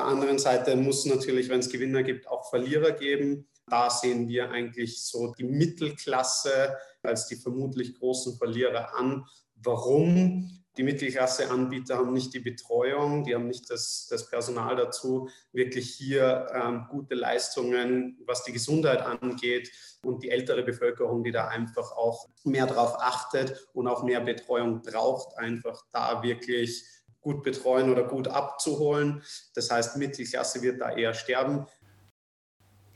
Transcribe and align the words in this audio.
der 0.00 0.06
anderen 0.06 0.38
Seite 0.38 0.76
muss 0.76 1.04
natürlich, 1.04 1.50
wenn 1.50 1.60
es 1.60 1.68
Gewinner 1.68 2.02
gibt, 2.02 2.26
auch 2.26 2.48
Verlierer 2.48 2.92
geben. 2.92 3.46
Da 3.66 3.90
sehen 3.90 4.28
wir 4.28 4.50
eigentlich 4.50 5.02
so 5.02 5.34
die 5.34 5.44
Mittelklasse 5.44 6.76
als 7.02 7.26
die 7.26 7.36
vermutlich 7.36 7.98
großen 7.98 8.38
Verlierer 8.38 8.96
an. 8.96 9.26
Warum? 9.56 10.56
Die 10.78 10.82
Mittelklasse-Anbieter 10.84 11.98
haben 11.98 12.14
nicht 12.14 12.32
die 12.32 12.40
Betreuung, 12.40 13.24
die 13.24 13.34
haben 13.34 13.48
nicht 13.48 13.68
das, 13.68 14.06
das 14.08 14.30
Personal 14.30 14.76
dazu, 14.76 15.28
wirklich 15.52 15.90
hier 15.94 16.46
ähm, 16.54 16.86
gute 16.88 17.16
Leistungen, 17.16 18.18
was 18.24 18.44
die 18.44 18.52
Gesundheit 18.52 19.02
angeht 19.02 19.70
und 20.02 20.22
die 20.22 20.30
ältere 20.30 20.62
Bevölkerung, 20.62 21.24
die 21.24 21.32
da 21.32 21.48
einfach 21.48 21.92
auch 21.92 22.28
mehr 22.44 22.66
darauf 22.66 22.98
achtet 23.00 23.68
und 23.74 23.88
auch 23.88 24.04
mehr 24.04 24.20
Betreuung 24.20 24.80
braucht, 24.80 25.36
einfach 25.36 25.84
da 25.92 26.22
wirklich 26.22 26.84
gut 27.20 27.42
betreuen 27.42 27.90
oder 27.90 28.04
gut 28.04 28.28
abzuholen. 28.28 29.22
Das 29.54 29.70
heißt, 29.70 29.96
Mittelklasse 29.96 30.62
wird 30.62 30.80
da 30.80 30.90
eher 30.90 31.14
sterben. 31.14 31.66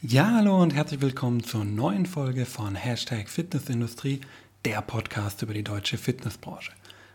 Ja, 0.03 0.33
hallo 0.37 0.61
und 0.61 0.75
herzlich 0.75 1.01
willkommen 1.01 1.45
zur 1.45 1.65
neuen 1.65 2.07
Folge 2.07 2.47
von 2.47 2.75
Hashtag 2.75 3.29
Fitnessindustrie, 3.29 4.21
der 4.65 4.83
Podcast 4.83 5.43
über 5.43 5.55
die 5.55 5.65
deutsche 5.65 5.99
Fitnessbranche. 5.99 6.73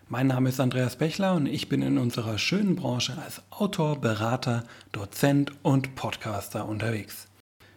Mein 0.08 0.28
Name 0.28 0.50
ist 0.50 0.60
Andreas 0.60 0.96
Bechler 0.96 1.36
und 1.36 1.46
ich 1.46 1.70
bin 1.70 1.84
in 1.84 2.00
unserer 2.00 2.40
schönen 2.40 2.76
Branche 2.76 3.16
als 3.24 3.44
Autor, 3.52 4.02
Berater, 4.02 4.64
Dozent 4.92 5.52
und 5.62 5.94
Podcaster 5.94 6.68
unterwegs. 6.68 7.28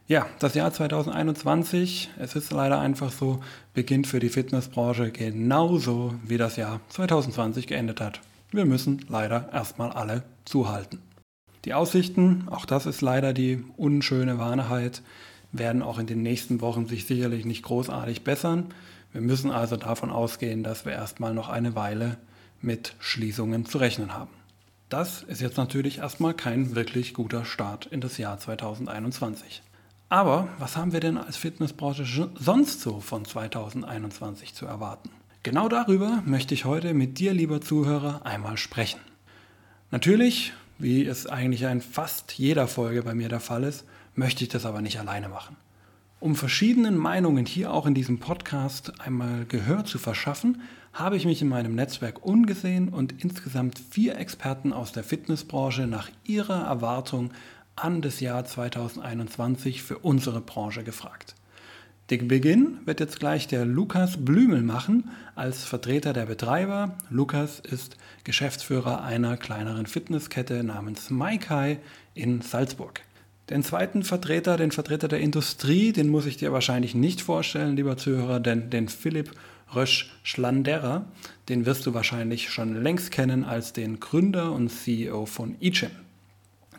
Ja, 0.09 0.27
das 0.39 0.55
Jahr 0.55 0.73
2021, 0.73 2.11
es 2.19 2.35
ist 2.35 2.51
leider 2.51 2.81
einfach 2.81 3.13
so, 3.13 3.43
beginnt 3.75 4.07
für 4.07 4.19
die 4.19 4.31
Fitnessbranche 4.31 5.11
genauso 5.11 6.15
wie 6.25 6.39
das 6.39 6.57
Jahr 6.57 6.81
2020 6.89 7.67
geendet 7.67 8.01
hat. 8.01 8.21
Wir 8.53 8.67
müssen 8.67 9.05
leider 9.09 9.51
erstmal 9.51 9.93
alle 9.93 10.25
zuhalten. 10.45 11.01
Die 11.65 11.73
Aussichten, 11.73 12.49
auch 12.51 12.67
das 12.67 12.85
ist 12.85 13.01
leider 13.01 13.33
die 13.33 13.65
unschöne 13.79 14.39
Wahrheit, 14.39 15.03
werden 15.53 15.81
auch 15.81 15.99
in 15.99 16.07
den 16.07 16.23
nächsten 16.23 16.61
Wochen 16.61 16.87
sich 16.87 17.07
sicherlich 17.07 17.47
nicht 17.47 17.63
großartig 17.63 18.25
bessern. 18.25 18.67
Wir 19.13 19.23
müssen 19.23 19.51
also 19.51 19.77
davon 19.77 20.11
ausgehen, 20.11 20.63
dass 20.63 20.85
wir 20.85 20.93
erstmal 20.93 21.33
noch 21.33 21.49
eine 21.49 21.75
Weile 21.75 22.19
mit 22.61 22.95
Schließungen 22.99 23.65
zu 23.65 23.79
rechnen 23.79 24.13
haben. 24.13 24.31
Das 24.91 25.23
ist 25.23 25.41
jetzt 25.41 25.57
natürlich 25.57 25.99
erstmal 25.99 26.35
kein 26.35 26.75
wirklich 26.75 27.15
guter 27.15 27.47
Start 27.47 27.87
in 27.87 28.03
das 28.03 28.19
Jahr 28.19 28.39
2021. 28.39 29.63
Aber 30.11 30.49
was 30.59 30.77
haben 30.77 30.93
wir 30.93 31.01
denn 31.01 31.17
als 31.17 31.39
Fitnessbranche 31.39 32.05
sonst 32.39 32.83
so 32.83 33.01
von 33.01 33.25
2021 33.25 34.55
zu 34.55 34.67
erwarten? 34.67 35.09
Genau 35.45 35.69
darüber 35.69 36.23
möchte 36.25 36.55
ich 36.55 36.65
heute 36.67 36.95
mit 36.95 37.19
dir, 37.19 37.35
lieber 37.35 37.61
Zuhörer, 37.61 38.25
einmal 38.25 38.57
sprechen. 38.57 39.01
Natürlich, 39.91 40.53
wie 40.79 41.05
es 41.05 41.27
eigentlich 41.27 41.63
in 41.63 41.81
fast 41.81 42.39
jeder 42.39 42.69
Folge 42.69 43.03
bei 43.03 43.13
mir 43.13 43.29
der 43.29 43.41
Fall 43.41 43.65
ist, 43.65 43.85
möchte 44.15 44.45
ich 44.45 44.51
das 44.51 44.65
aber 44.67 44.81
nicht 44.81 45.01
alleine 45.01 45.29
machen. 45.29 45.57
Um 46.21 46.37
verschiedenen 46.37 46.97
Meinungen 46.97 47.45
hier 47.45 47.73
auch 47.73 47.87
in 47.87 47.95
diesem 47.95 48.21
Podcast 48.21 49.01
einmal 49.01 49.45
Gehör 49.47 49.85
zu 49.85 49.99
verschaffen, 49.99 50.63
habe 50.93 51.17
ich 51.17 51.25
mich 51.25 51.43
in 51.43 51.49
meinem 51.49 51.75
Netzwerk 51.75 52.25
umgesehen 52.25 52.89
und 52.89 53.25
insgesamt 53.25 53.81
vier 53.91 54.19
Experten 54.19 54.73
aus 54.73 54.93
der 54.93 55.03
Fitnessbranche 55.03 55.89
nach 55.89 56.09
ihrer 56.23 56.67
Erwartung 56.67 57.33
an 57.75 58.01
das 58.01 58.21
Jahr 58.21 58.45
2021 58.45 59.83
für 59.83 59.99
unsere 59.99 60.41
Branche 60.41 60.85
gefragt. 60.85 61.35
Den 62.11 62.29
Beginn 62.29 62.79
wird 62.85 63.01
jetzt 63.01 63.21
gleich 63.21 63.47
der 63.47 63.65
Lukas 63.65 64.25
Blümel 64.25 64.63
machen 64.63 65.11
als 65.35 65.65
Vertreter 65.65 66.13
der 66.13 66.27
Betreiber. 66.27 66.97
Lukas 67.11 67.61
ist 67.61 67.97
Geschäftsführer 68.25 69.03
einer 69.03 69.37
kleineren 69.37 69.87
Fitnesskette 69.87 70.65
namens 70.65 71.11
Maikai 71.11 71.79
in 72.15 72.43
Salzburg. 72.43 73.01
Den 73.51 73.63
zweiten 73.63 74.03
Vertreter, 74.03 74.57
den 74.57 74.73
Vertreter 74.73 75.09
der 75.09 75.21
Industrie, 75.21 75.93
den 75.93 76.09
muss 76.09 76.27
ich 76.27 76.37
dir 76.37 76.53
wahrscheinlich 76.53 76.95
nicht 76.95 77.21
vorstellen, 77.21 77.77
lieber 77.77 77.97
Zuhörer, 77.97 78.41
denn 78.41 78.71
den 78.71 78.89
Philipp 78.89 79.33
Rösch-Schlanderer, 79.75 81.07
den 81.49 81.67
wirst 81.67 81.87
du 81.87 81.95
wahrscheinlich 81.95 82.51
schon 82.51 82.83
längst 82.83 83.11
kennen 83.11 83.45
als 83.45 83.73
den 83.73 84.01
Gründer 84.01 84.53
und 84.53 84.69
CEO 84.71 85.27
von 85.27 85.57
eGym. 85.61 85.91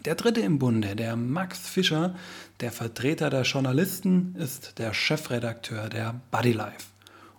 Der 0.05 0.15
dritte 0.15 0.41
im 0.41 0.59
Bunde, 0.59 0.97
der 0.97 1.15
Max 1.15 1.59
Fischer, 1.59 2.13
der 2.59 2.73
Vertreter 2.73 3.29
der 3.29 3.43
Journalisten, 3.43 4.35
ist 4.37 4.77
der 4.77 4.93
Chefredakteur 4.93 5.87
der 5.87 6.19
Bodylife. 6.29 6.87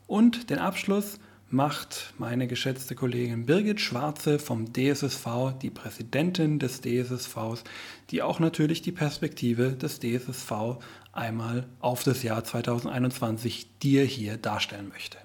Und 0.07 0.49
den 0.49 0.59
Abschluss 0.59 1.19
macht 1.51 2.15
meine 2.17 2.47
geschätzte 2.47 2.95
Kollegin 2.95 3.45
Birgit 3.45 3.83
Schwarze 3.83 4.39
vom 4.39 4.73
DSSV, 4.73 5.53
die 5.61 5.69
Präsidentin 5.69 6.59
des 6.59 6.81
DSSVs, 6.81 7.65
die 8.11 8.23
auch 8.23 8.41
natürlich 8.41 8.81
die 8.81 8.93
Perspektive 8.93 9.73
des 9.73 10.01
DSSV 10.01 10.79
einmal 11.13 11.67
auf 11.81 12.03
das 12.03 12.23
Jahr 12.23 12.45
2021 12.45 13.79
dir 13.83 14.05
hier 14.05 14.39
darstellen 14.39 14.89
möchte. 14.89 15.19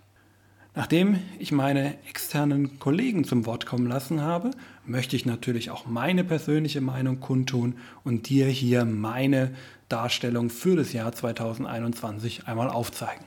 Nachdem 0.76 1.20
ich 1.40 1.52
meine 1.52 1.98
externen 2.08 2.80
Kollegen 2.80 3.24
zum 3.24 3.46
Wort 3.46 3.66
kommen 3.66 3.88
lassen 3.88 4.22
habe, 4.22 4.52
möchte 4.90 5.16
ich 5.16 5.26
natürlich 5.26 5.72
auch 5.72 5.86
meine 5.86 6.24
persönliche 6.24 6.82
Meinung 6.82 7.20
kundtun 7.20 7.76
und 8.04 8.30
dir 8.30 8.48
hier 8.48 8.86
meine 8.86 9.52
Darstellung 9.88 10.50
für 10.50 10.76
das 10.76 10.94
Jahr 10.94 11.12
2021 11.12 12.48
einmal 12.48 12.70
aufzeigen. 12.70 13.26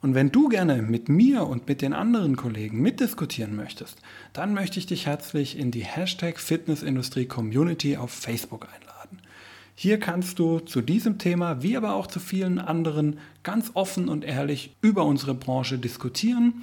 Und 0.00 0.14
wenn 0.14 0.30
du 0.30 0.48
gerne 0.48 0.82
mit 0.82 1.08
mir 1.08 1.46
und 1.46 1.66
mit 1.66 1.80
den 1.80 1.94
anderen 1.94 2.36
Kollegen 2.36 2.82
mitdiskutieren 2.82 3.56
möchtest, 3.56 3.98
dann 4.34 4.52
möchte 4.52 4.78
ich 4.78 4.84
dich 4.84 5.06
herzlich 5.06 5.58
in 5.58 5.70
die 5.70 5.84
Hashtag 5.84 6.38
Fitnessindustrie 6.38 7.24
Community 7.24 7.96
auf 7.96 8.10
Facebook 8.10 8.66
einladen. 8.66 9.20
Hier 9.74 9.98
kannst 9.98 10.38
du 10.38 10.60
zu 10.60 10.82
diesem 10.82 11.18
Thema, 11.18 11.62
wie 11.62 11.76
aber 11.76 11.94
auch 11.94 12.06
zu 12.06 12.20
vielen 12.20 12.58
anderen, 12.58 13.18
ganz 13.42 13.70
offen 13.74 14.08
und 14.08 14.24
ehrlich 14.24 14.76
über 14.82 15.04
unsere 15.06 15.34
Branche 15.34 15.78
diskutieren. 15.78 16.62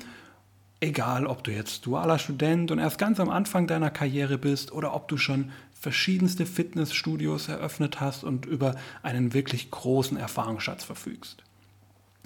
Egal, 0.84 1.28
ob 1.28 1.44
du 1.44 1.52
jetzt 1.52 1.86
dualer 1.86 2.18
Student 2.18 2.72
und 2.72 2.80
erst 2.80 2.98
ganz 2.98 3.20
am 3.20 3.30
Anfang 3.30 3.68
deiner 3.68 3.92
Karriere 3.92 4.40
bist 4.40 4.72
oder 4.72 4.96
ob 4.96 5.08
du 5.08 5.16
schon 5.16 5.52
verschiedenste 5.80 6.48
Fitnessstudios 6.48 7.50
eröffnet 7.50 8.02
hast 8.02 8.24
und 8.24 8.48
über 8.48 8.76
einen 9.04 9.36
wirklich 9.36 9.70
großen 9.70 10.18
Erfahrungsschatz 10.18 10.84
verfügst. 10.84 11.44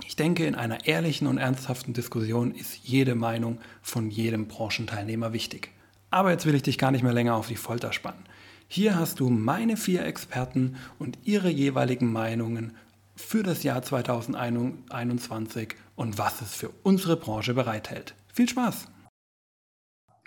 Ich 0.05 0.15
denke, 0.15 0.45
in 0.45 0.55
einer 0.55 0.85
ehrlichen 0.85 1.27
und 1.27 1.37
ernsthaften 1.37 1.93
Diskussion 1.93 2.55
ist 2.55 2.79
jede 2.81 3.13
Meinung 3.13 3.59
von 3.81 4.09
jedem 4.09 4.47
Branchenteilnehmer 4.47 5.33
wichtig. 5.33 5.71
Aber 6.09 6.31
jetzt 6.31 6.45
will 6.45 6.55
ich 6.55 6.63
dich 6.63 6.77
gar 6.77 6.91
nicht 6.91 7.03
mehr 7.03 7.11
länger 7.11 7.35
auf 7.35 7.49
die 7.49 7.57
Folter 7.57 7.91
spannen. 7.91 8.23
Hier 8.69 8.97
hast 8.97 9.19
du 9.19 9.29
meine 9.29 9.75
vier 9.75 10.05
Experten 10.05 10.77
und 10.97 11.17
ihre 11.25 11.49
jeweiligen 11.49 12.09
Meinungen 12.09 12.71
für 13.17 13.43
das 13.43 13.63
Jahr 13.63 13.81
2021 13.81 15.75
und 15.97 16.17
was 16.17 16.41
es 16.41 16.55
für 16.55 16.69
unsere 16.83 17.17
Branche 17.17 17.53
bereithält. 17.53 18.15
Viel 18.35 18.49
Spaß! 18.49 18.87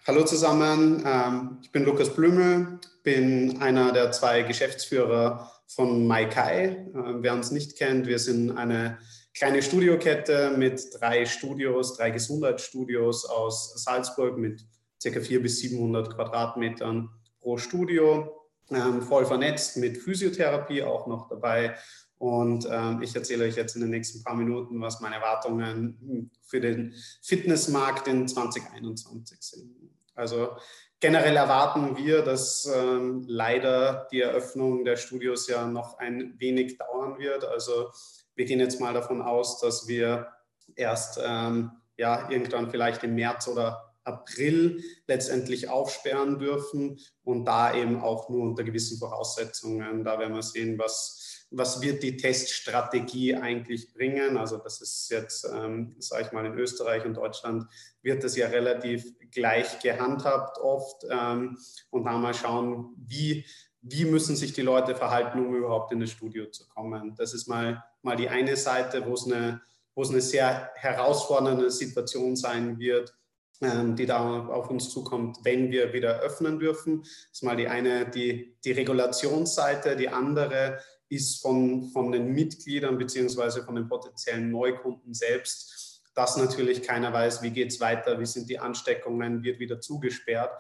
Hallo 0.07 0.25
zusammen, 0.25 1.03
ähm, 1.05 1.59
ich 1.61 1.71
bin 1.71 1.85
Lukas 1.85 2.15
Blümel, 2.15 2.81
bin 3.03 3.61
einer 3.61 3.93
der 3.93 4.13
zwei 4.13 4.41
Geschäftsführer 4.45 5.53
von 5.67 6.07
Maikai. 6.07 6.69
Äh, 6.69 6.87
wer 6.95 7.35
uns 7.35 7.51
nicht 7.51 7.77
kennt, 7.77 8.07
wir 8.07 8.19
sind 8.19 8.57
eine 8.57 8.99
kleine 9.35 9.61
Studiokette 9.61 10.55
mit 10.57 10.83
drei 10.99 11.27
Studios, 11.27 11.99
drei 11.99 12.11
Gesundheitsstudios 12.11 13.27
aus 13.27 13.85
Salzburg 13.85 14.39
mit 14.39 14.65
ca. 15.03 15.11
400 15.11 15.43
bis 15.43 15.59
700 15.59 16.15
Quadratmetern 16.15 17.11
pro 17.41 17.59
Studio, 17.59 18.49
ähm, 18.71 19.03
voll 19.03 19.27
vernetzt 19.27 19.77
mit 19.77 19.99
Physiotherapie 19.99 20.83
auch 20.83 21.07
noch 21.09 21.29
dabei. 21.29 21.77
Und 22.19 22.69
ähm, 22.71 23.01
ich 23.01 23.15
erzähle 23.15 23.45
euch 23.45 23.57
jetzt 23.57 23.77
in 23.77 23.81
den 23.81 23.91
nächsten 23.91 24.25
paar 24.25 24.35
Minuten, 24.35 24.81
was 24.81 25.01
meine 25.01 25.17
Erwartungen 25.17 26.31
für 26.43 26.61
den 26.61 26.95
Fitnessmarkt 27.23 28.09
in 28.09 28.27
2021 28.27 29.39
sind. 29.41 29.71
Also 30.15 30.57
generell 30.99 31.37
erwarten 31.37 31.97
wir, 31.97 32.23
dass 32.23 32.67
ähm, 32.67 33.25
leider 33.29 34.09
die 34.11 34.21
Eröffnung 34.21 34.85
der 34.85 34.97
Studios 34.97 35.49
ja 35.49 35.67
noch 35.67 35.99
ein 35.99 36.35
wenig 36.39 36.77
dauern 36.79 37.19
wird. 37.19 37.45
Also 37.45 37.91
wir 38.35 38.45
gehen 38.45 38.61
jetzt 38.61 38.81
mal 38.81 38.95
davon 38.95 39.23
aus, 39.23 39.61
dass 39.61 39.87
wir 39.87 40.29
erst 40.75 41.21
ähm, 41.23 41.71
ja, 41.97 42.29
irgendwann 42.31 42.71
vielleicht 42.71 43.05
im 43.05 43.15
März 43.15 43.47
oder 43.47 43.95
April 44.05 44.83
letztendlich 45.07 45.69
aufsperren 45.69 46.39
dürfen 46.39 46.99
und 47.25 47.45
da 47.45 47.75
eben 47.75 48.01
auch 48.01 48.29
nur 48.29 48.43
unter 48.43 48.65
gewissen 48.65 48.99
Voraussetzungen. 48.99 50.03
Da 50.03 50.19
werden 50.19 50.35
wir 50.35 50.43
sehen, 50.43 50.79
was, 50.79 51.28
was 51.51 51.81
wird 51.81 52.03
die 52.03 52.17
Teststrategie 52.17 53.35
eigentlich 53.35 53.93
bringen. 53.93 54.37
Also 54.37 54.59
das 54.59 54.81
ist 54.81 55.11
jetzt, 55.11 55.49
ähm, 55.53 55.97
sage 55.99 56.25
ich 56.25 56.33
mal, 56.33 56.45
in 56.45 56.59
Österreich 56.59 57.05
und 57.05 57.15
Deutschland 57.15 57.65
wird 58.03 58.23
das 58.23 58.37
ja 58.37 58.49
relativ 58.49 59.15
gleich 59.31 59.79
gehandhabt 59.81 60.59
oft 60.59 61.05
ähm, 61.11 61.59
und 61.91 62.05
da 62.05 62.19
mal 62.19 62.35
schauen, 62.35 62.95
wie, 62.97 63.47
wie 63.81 64.05
müssen 64.05 64.37
sich 64.37 64.53
die 64.53 64.63
Leute 64.63 64.95
verhalten, 64.95 65.45
um 65.45 65.55
überhaupt 65.55 65.93
in 65.93 66.01
das 66.01 66.11
Studio 66.11 66.47
zu 66.47 66.69
kommen. 66.69 67.15
Das 67.17 67.33
ist 67.33 67.49
mal, 67.49 67.83
mal 68.03 68.17
die 68.17 68.29
eine 68.29 68.57
Seite, 68.57 69.07
wo 69.07 69.15
es 69.15 69.25
eine, 69.25 69.63
wo 69.95 70.03
es 70.03 70.11
eine 70.11 70.21
sehr 70.21 70.71
herausfordernde 70.75 71.71
Situation 71.71 72.37
sein 72.37 72.79
wird 72.79 73.15
ähm, 73.61 73.97
die 73.97 74.07
da 74.07 74.47
auf 74.47 74.71
uns 74.71 74.89
zukommt, 74.91 75.39
wenn 75.43 75.73
wir 75.73 75.93
wieder 75.93 76.21
öffnen 76.21 76.61
dürfen. 76.61 77.01
Das 77.03 77.11
ist 77.33 77.43
mal 77.43 77.57
die 77.57 77.67
eine, 77.67 78.09
die, 78.09 78.57
die 78.65 78.71
Regulationsseite, 78.71 79.97
die 79.97 80.11
andere 80.11 80.79
ist 81.09 81.41
von, 81.41 81.91
von 81.91 82.13
den 82.13 82.33
Mitgliedern 82.33 82.99
beziehungsweise 82.99 83.63
von 83.63 83.75
den 83.77 83.89
potenziellen 83.89 84.51
Neukunden 84.51 85.15
selbst, 85.15 86.03
dass 86.15 86.37
natürlich 86.37 86.83
keiner 86.83 87.13
weiß, 87.13 87.43
wie 87.43 87.51
geht 87.51 87.69
es 87.69 87.81
weiter, 87.81 88.19
wie 88.19 88.27
sind 88.27 88.51
die 88.51 88.59
Ansteckungen, 88.59 89.43
wird 89.43 89.61
wieder 89.61 89.81
zugesperrt. 89.81 90.51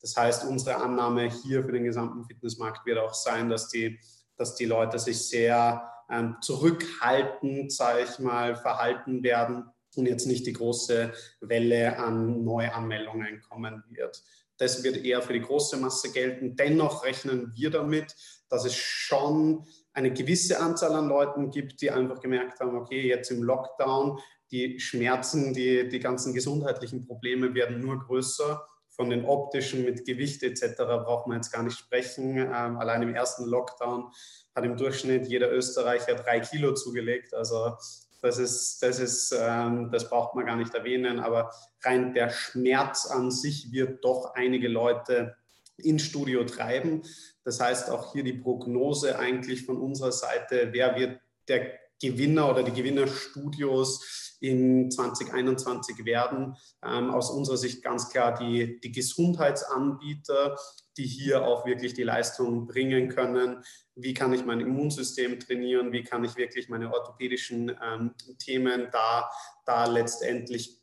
Das 0.00 0.16
heißt, 0.16 0.44
unsere 0.44 0.76
Annahme 0.76 1.30
hier 1.42 1.64
für 1.64 1.72
den 1.72 1.84
gesamten 1.84 2.24
Fitnessmarkt 2.24 2.86
wird 2.86 2.98
auch 2.98 3.14
sein, 3.14 3.48
dass 3.48 3.68
die, 3.68 3.98
dass 4.36 4.54
die 4.54 4.66
Leute 4.66 4.98
sich 4.98 5.28
sehr 5.28 5.90
ähm, 6.10 6.36
zurückhaltend, 6.40 7.72
sage 7.72 8.04
ich 8.04 8.18
mal, 8.18 8.56
verhalten 8.56 9.22
werden 9.22 9.64
und 9.96 10.06
jetzt 10.06 10.26
nicht 10.26 10.46
die 10.46 10.52
große 10.52 11.12
Welle 11.40 11.98
an 11.98 12.44
Neuanmeldungen 12.44 13.40
kommen 13.40 13.82
wird. 13.90 14.22
Das 14.58 14.84
wird 14.84 15.04
eher 15.04 15.22
für 15.22 15.32
die 15.32 15.40
große 15.40 15.76
Masse 15.76 16.12
gelten. 16.12 16.54
Dennoch 16.54 17.04
rechnen 17.04 17.52
wir 17.54 17.70
damit, 17.70 18.14
dass 18.48 18.64
es 18.64 18.74
schon 18.74 19.66
eine 19.92 20.12
gewisse 20.12 20.60
Anzahl 20.60 20.94
an 20.94 21.08
Leuten 21.08 21.50
gibt, 21.50 21.80
die 21.80 21.90
einfach 21.90 22.20
gemerkt 22.20 22.60
haben, 22.60 22.76
okay, 22.76 23.06
jetzt 23.06 23.30
im 23.30 23.42
Lockdown, 23.42 24.18
die 24.50 24.80
Schmerzen, 24.80 25.54
die, 25.54 25.88
die 25.88 26.00
ganzen 26.00 26.34
gesundheitlichen 26.34 27.06
Probleme 27.06 27.54
werden 27.54 27.80
nur 27.80 27.98
größer. 28.00 28.66
Von 28.88 29.08
den 29.08 29.24
optischen 29.24 29.84
mit 29.84 30.04
Gewicht 30.04 30.42
etc. 30.42 30.76
braucht 30.76 31.26
man 31.26 31.38
jetzt 31.38 31.52
gar 31.52 31.62
nicht 31.62 31.78
sprechen. 31.78 32.36
Ähm, 32.36 32.76
allein 32.76 33.02
im 33.02 33.14
ersten 33.14 33.46
Lockdown 33.46 34.10
hat 34.54 34.64
im 34.64 34.76
Durchschnitt 34.76 35.26
jeder 35.28 35.50
Österreicher 35.52 36.14
drei 36.16 36.40
Kilo 36.40 36.74
zugelegt. 36.74 37.32
Also 37.32 37.76
das 38.20 38.38
ist, 38.38 38.82
das 38.82 38.98
ist, 38.98 39.34
ähm, 39.38 39.90
das 39.90 40.10
braucht 40.10 40.34
man 40.34 40.44
gar 40.44 40.56
nicht 40.56 40.74
erwähnen, 40.74 41.20
aber 41.20 41.52
rein 41.82 42.12
der 42.12 42.30
Schmerz 42.30 43.06
an 43.06 43.30
sich 43.30 43.72
wird 43.72 44.04
doch 44.04 44.34
einige 44.34 44.68
Leute 44.68 45.36
ins 45.84 46.02
Studio 46.02 46.44
treiben. 46.44 47.02
Das 47.44 47.60
heißt 47.60 47.90
auch 47.90 48.12
hier 48.12 48.24
die 48.24 48.34
Prognose 48.34 49.18
eigentlich 49.18 49.64
von 49.64 49.78
unserer 49.78 50.12
Seite, 50.12 50.68
wer 50.72 50.96
wird 50.96 51.20
der 51.48 51.78
Gewinner 52.00 52.50
oder 52.50 52.62
die 52.62 52.72
Gewinnerstudios 52.72 54.36
in 54.40 54.90
2021 54.90 56.04
werden. 56.04 56.56
Ähm, 56.82 57.10
aus 57.10 57.30
unserer 57.30 57.58
Sicht 57.58 57.82
ganz 57.82 58.08
klar 58.08 58.38
die, 58.38 58.80
die 58.80 58.90
Gesundheitsanbieter, 58.90 60.56
die 60.96 61.06
hier 61.06 61.44
auch 61.44 61.66
wirklich 61.66 61.94
die 61.94 62.02
Leistung 62.02 62.66
bringen 62.66 63.08
können. 63.08 63.62
Wie 63.94 64.14
kann 64.14 64.32
ich 64.32 64.44
mein 64.44 64.60
Immunsystem 64.60 65.38
trainieren? 65.38 65.92
Wie 65.92 66.02
kann 66.02 66.24
ich 66.24 66.36
wirklich 66.36 66.68
meine 66.68 66.92
orthopädischen 66.92 67.70
ähm, 67.82 68.14
Themen 68.38 68.88
da, 68.90 69.30
da 69.66 69.86
letztendlich 69.86 70.80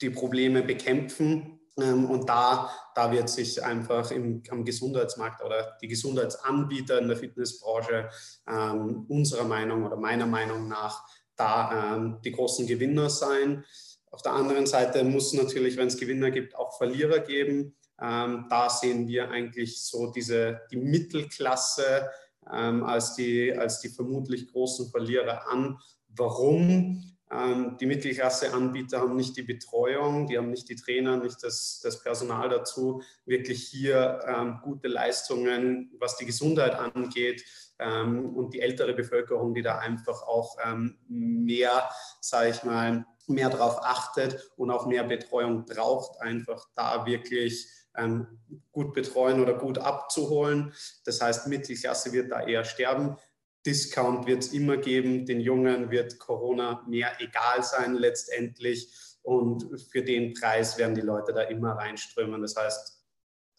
die 0.00 0.10
Probleme 0.10 0.62
bekämpfen? 0.62 1.57
Ähm, 1.80 2.10
und 2.10 2.28
da, 2.28 2.70
da 2.94 3.10
wird 3.12 3.28
sich 3.28 3.62
einfach 3.62 4.10
im, 4.10 4.42
am 4.50 4.64
Gesundheitsmarkt 4.64 5.44
oder 5.44 5.76
die 5.80 5.88
Gesundheitsanbieter 5.88 6.98
in 6.98 7.08
der 7.08 7.16
Fitnessbranche 7.16 8.08
ähm, 8.48 9.06
unserer 9.08 9.44
Meinung 9.44 9.84
oder 9.84 9.96
meiner 9.96 10.26
Meinung 10.26 10.68
nach 10.68 11.04
da 11.38 11.94
ähm, 11.96 12.18
die 12.24 12.32
großen 12.32 12.66
Gewinner 12.66 13.08
sein. 13.08 13.64
Auf 14.10 14.22
der 14.22 14.32
anderen 14.32 14.66
Seite 14.66 15.04
muss 15.04 15.32
natürlich, 15.32 15.76
wenn 15.76 15.88
es 15.88 15.98
Gewinner 15.98 16.30
gibt, 16.30 16.56
auch 16.56 16.76
Verlierer 16.76 17.20
geben. 17.20 17.76
Ähm, 18.00 18.46
da 18.48 18.68
sehen 18.70 19.06
wir 19.08 19.30
eigentlich 19.30 19.82
so 19.82 20.10
diese, 20.10 20.60
die 20.70 20.76
Mittelklasse 20.76 22.10
ähm, 22.52 22.84
als, 22.84 23.14
die, 23.14 23.52
als 23.52 23.80
die 23.80 23.88
vermutlich 23.88 24.50
großen 24.50 24.90
Verlierer 24.90 25.48
an. 25.50 25.78
Warum? 26.08 27.17
Ähm, 27.30 27.76
die 27.78 27.86
Mittelklasse-Anbieter 27.86 29.00
haben 29.00 29.16
nicht 29.16 29.36
die 29.36 29.42
Betreuung, 29.42 30.26
die 30.26 30.38
haben 30.38 30.50
nicht 30.50 30.68
die 30.68 30.76
Trainer, 30.76 31.16
nicht 31.16 31.42
das, 31.42 31.80
das 31.82 32.02
Personal 32.02 32.48
dazu, 32.48 33.02
wirklich 33.26 33.66
hier 33.68 34.20
ähm, 34.26 34.60
gute 34.62 34.88
Leistungen, 34.88 35.90
was 35.98 36.16
die 36.16 36.26
Gesundheit 36.26 36.74
angeht 36.74 37.44
ähm, 37.78 38.34
und 38.34 38.54
die 38.54 38.60
ältere 38.60 38.94
Bevölkerung, 38.94 39.54
die 39.54 39.62
da 39.62 39.78
einfach 39.78 40.22
auch 40.22 40.56
ähm, 40.64 40.98
mehr, 41.08 41.90
sage 42.20 42.50
ich 42.50 42.64
mal, 42.64 43.04
mehr 43.26 43.50
darauf 43.50 43.84
achtet 43.84 44.50
und 44.56 44.70
auch 44.70 44.86
mehr 44.86 45.04
Betreuung 45.04 45.66
braucht, 45.66 46.20
einfach 46.22 46.66
da 46.74 47.04
wirklich 47.04 47.68
ähm, 47.98 48.26
gut 48.72 48.94
betreuen 48.94 49.40
oder 49.40 49.54
gut 49.54 49.78
abzuholen. 49.78 50.72
Das 51.04 51.20
heißt, 51.20 51.46
Mittelklasse 51.46 52.12
wird 52.12 52.30
da 52.30 52.40
eher 52.40 52.64
sterben. 52.64 53.16
Discount 53.66 54.26
wird 54.26 54.44
es 54.44 54.52
immer 54.52 54.76
geben. 54.76 55.26
Den 55.26 55.40
Jungen 55.40 55.90
wird 55.90 56.18
Corona 56.18 56.84
mehr 56.88 57.12
egal 57.20 57.62
sein 57.62 57.94
letztendlich. 57.94 58.88
Und 59.22 59.80
für 59.90 60.02
den 60.02 60.32
Preis 60.34 60.78
werden 60.78 60.94
die 60.94 61.02
Leute 61.02 61.32
da 61.32 61.42
immer 61.42 61.72
reinströmen. 61.72 62.40
Das 62.40 62.56
heißt, 62.56 63.02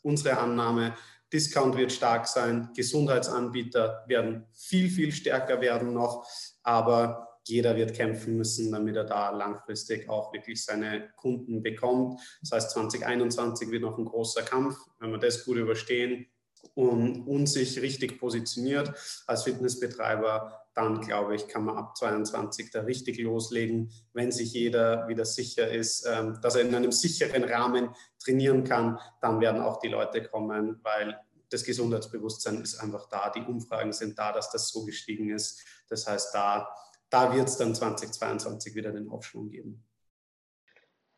unsere 0.01 0.37
Annahme, 0.37 0.95
Discount 1.31 1.77
wird 1.77 1.91
stark 1.91 2.27
sein, 2.27 2.69
Gesundheitsanbieter 2.75 4.03
werden 4.07 4.47
viel, 4.51 4.89
viel 4.89 5.11
stärker 5.11 5.61
werden 5.61 5.93
noch, 5.93 6.27
aber 6.63 7.29
jeder 7.43 7.75
wird 7.75 7.93
kämpfen 7.93 8.37
müssen, 8.37 8.71
damit 8.71 8.95
er 8.95 9.03
da 9.03 9.29
langfristig 9.29 10.09
auch 10.09 10.33
wirklich 10.33 10.63
seine 10.63 11.09
Kunden 11.15 11.61
bekommt. 11.61 12.19
Das 12.41 12.51
heißt, 12.51 12.71
2021 12.71 13.71
wird 13.71 13.81
noch 13.81 13.97
ein 13.97 14.05
großer 14.05 14.43
Kampf. 14.43 14.75
Wenn 14.99 15.11
wir 15.11 15.17
das 15.19 15.45
gut 15.45 15.57
überstehen, 15.57 16.27
und, 16.75 17.27
und 17.27 17.47
sich 17.47 17.81
richtig 17.81 18.19
positioniert 18.19 18.93
als 19.27 19.43
Fitnessbetreiber, 19.43 20.59
dann 20.73 21.01
glaube 21.01 21.35
ich, 21.35 21.47
kann 21.47 21.65
man 21.65 21.77
ab 21.77 21.97
22 21.97 22.71
da 22.71 22.81
richtig 22.81 23.19
loslegen, 23.19 23.91
wenn 24.13 24.31
sich 24.31 24.53
jeder 24.53 25.07
wieder 25.07 25.25
sicher 25.25 25.69
ist, 25.69 26.07
ähm, 26.09 26.39
dass 26.41 26.55
er 26.55 26.61
in 26.61 26.73
einem 26.73 26.91
sicheren 26.91 27.43
Rahmen 27.43 27.89
trainieren 28.17 28.63
kann, 28.63 28.97
dann 29.21 29.41
werden 29.41 29.61
auch 29.61 29.79
die 29.79 29.89
Leute 29.89 30.23
kommen, 30.23 30.79
weil 30.83 31.19
das 31.49 31.63
Gesundheitsbewusstsein 31.63 32.61
ist 32.61 32.79
einfach 32.79 33.09
da, 33.09 33.29
die 33.29 33.41
Umfragen 33.41 33.91
sind 33.91 34.17
da, 34.19 34.31
dass 34.31 34.51
das 34.51 34.69
so 34.69 34.85
gestiegen 34.85 35.29
ist. 35.31 35.63
Das 35.89 36.07
heißt, 36.07 36.33
da, 36.33 36.69
da 37.09 37.33
wird 37.35 37.47
es 37.47 37.57
dann 37.57 37.73
2022 37.73 38.75
wieder 38.75 38.91
den 38.91 39.09
Aufschwung 39.09 39.49
geben. 39.49 39.83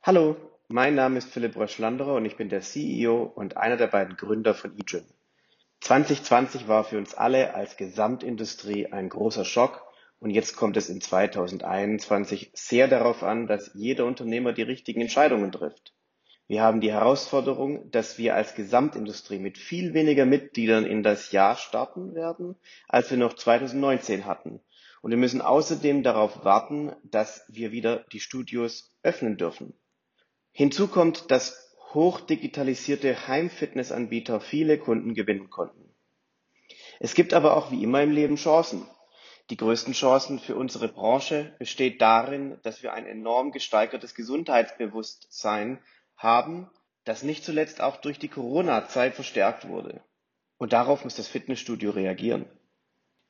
Hallo, 0.04 0.38
mein 0.70 0.96
Name 0.96 1.18
ist 1.18 1.30
Philipp 1.30 1.56
Röschlanderer 1.58 2.16
und 2.16 2.26
ich 2.26 2.38
bin 2.38 2.50
der 2.50 2.62
CEO 2.62 3.24
und 3.24 3.58
einer 3.58 3.78
der 3.78 3.88
beiden 3.88 4.16
Gründer 4.16 4.56
von 4.56 4.76
eGym. 4.78 5.06
2020 5.82 6.68
war 6.68 6.84
für 6.84 6.98
uns 6.98 7.16
alle 7.16 7.56
als 7.56 7.76
Gesamtindustrie 7.76 8.88
ein 8.88 9.10
großer 9.10 9.46
Schock 9.46 9.84
und 10.20 10.30
jetzt 10.30 10.56
kommt 10.56 10.78
es 10.78 10.90
in 10.90 11.02
2021 11.02 12.52
sehr 12.54 12.88
darauf 12.88 13.24
an, 13.24 13.48
dass 13.48 13.72
jeder 13.74 14.06
Unternehmer 14.06 14.54
die 14.54 14.62
richtigen 14.62 15.02
Entscheidungen 15.02 15.52
trifft. 15.52 15.94
Wir 16.48 16.62
haben 16.62 16.82
die 16.82 16.92
Herausforderung, 16.92 17.90
dass 17.90 18.18
wir 18.20 18.36
als 18.36 18.54
Gesamtindustrie 18.54 19.40
mit 19.40 19.58
viel 19.58 19.94
weniger 19.96 20.26
Mitgliedern 20.26 20.86
in 20.86 21.02
das 21.02 21.32
Jahr 21.32 21.56
starten 21.56 22.14
werden, 22.14 22.56
als 22.88 23.10
wir 23.10 23.18
noch 23.18 23.34
2019 23.34 24.26
hatten. 24.26 24.60
Und 25.02 25.10
wir 25.10 25.18
müssen 25.18 25.42
außerdem 25.42 26.04
darauf 26.04 26.46
warten, 26.46 26.92
dass 27.04 27.44
wir 27.48 27.72
wieder 27.72 28.06
die 28.12 28.20
Studios 28.20 28.96
öffnen 29.02 29.38
dürfen. 29.38 29.74
Hinzu 30.52 30.88
kommt, 30.88 31.32
dass 31.32 31.71
hochdigitalisierte 31.94 33.28
Heimfitnessanbieter 33.28 34.40
viele 34.40 34.78
Kunden 34.78 35.14
gewinnen 35.14 35.50
konnten. 35.50 35.94
Es 37.00 37.16
gibt 37.16 37.34
aber 37.34 37.58
auch 37.58 37.72
wie 37.72 37.84
immer 37.84 38.04
im 38.04 38.12
Leben 38.12 38.36
Chancen. 38.36 38.86
Die 39.50 39.58
größten 39.58 39.94
Chancen 39.94 40.40
für 40.40 40.56
unsere 40.56 40.88
Branche 40.88 41.54
besteht 41.60 42.02
darin, 42.02 42.58
dass 42.64 42.84
wir 42.84 42.94
ein 42.94 43.06
enorm 43.06 43.52
gesteigertes 43.52 44.16
Gesundheitsbewusstsein 44.16 45.80
haben, 46.16 46.70
das 47.04 47.24
nicht 47.24 47.44
zuletzt 47.44 47.82
auch 47.82 47.98
durch 47.98 48.20
die 48.20 48.30
Corona-Zeit 48.30 49.16
verstärkt 49.16 49.68
wurde. 49.68 50.02
Und 50.58 50.72
darauf 50.74 51.04
muss 51.04 51.16
das 51.16 51.28
Fitnessstudio 51.28 51.90
reagieren. 51.92 52.46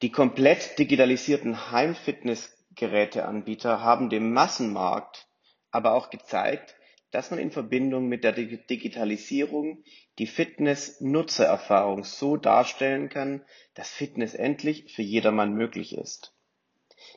Die 0.01 0.11
komplett 0.11 0.77
digitalisierten 0.77 1.71
Heimfitnessgeräteanbieter 1.71 3.81
haben 3.81 4.09
dem 4.09 4.33
Massenmarkt 4.33 5.27
aber 5.71 5.93
auch 5.93 6.09
gezeigt, 6.09 6.75
dass 7.11 7.29
man 7.29 7.39
in 7.39 7.51
Verbindung 7.51 8.07
mit 8.07 8.23
der 8.23 8.31
Digitalisierung 8.31 9.83
die 10.17 10.27
Fitness-Nutzererfahrung 10.27 12.03
so 12.03 12.37
darstellen 12.37 13.09
kann, 13.09 13.43
dass 13.73 13.89
Fitness 13.89 14.33
endlich 14.33 14.93
für 14.93 15.01
jedermann 15.01 15.53
möglich 15.53 15.95
ist. 15.95 16.33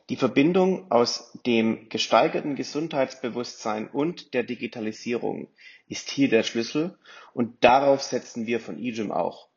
Die 0.09 0.15
Verbindung 0.15 0.91
aus 0.91 1.31
dem 1.45 1.89
gesteigerten 1.89 2.55
Gesundheitsbewusstsein 2.55 3.87
und 3.87 4.33
der 4.33 4.43
Digitalisierung 4.43 5.47
ist 5.87 6.09
hier 6.09 6.29
der 6.29 6.43
Schlüssel 6.43 6.97
und 7.33 7.63
darauf 7.63 8.01
setzen 8.01 8.45
wir 8.47 8.59
von 8.59 8.77
eGym 8.77 9.11
auch. 9.11 9.49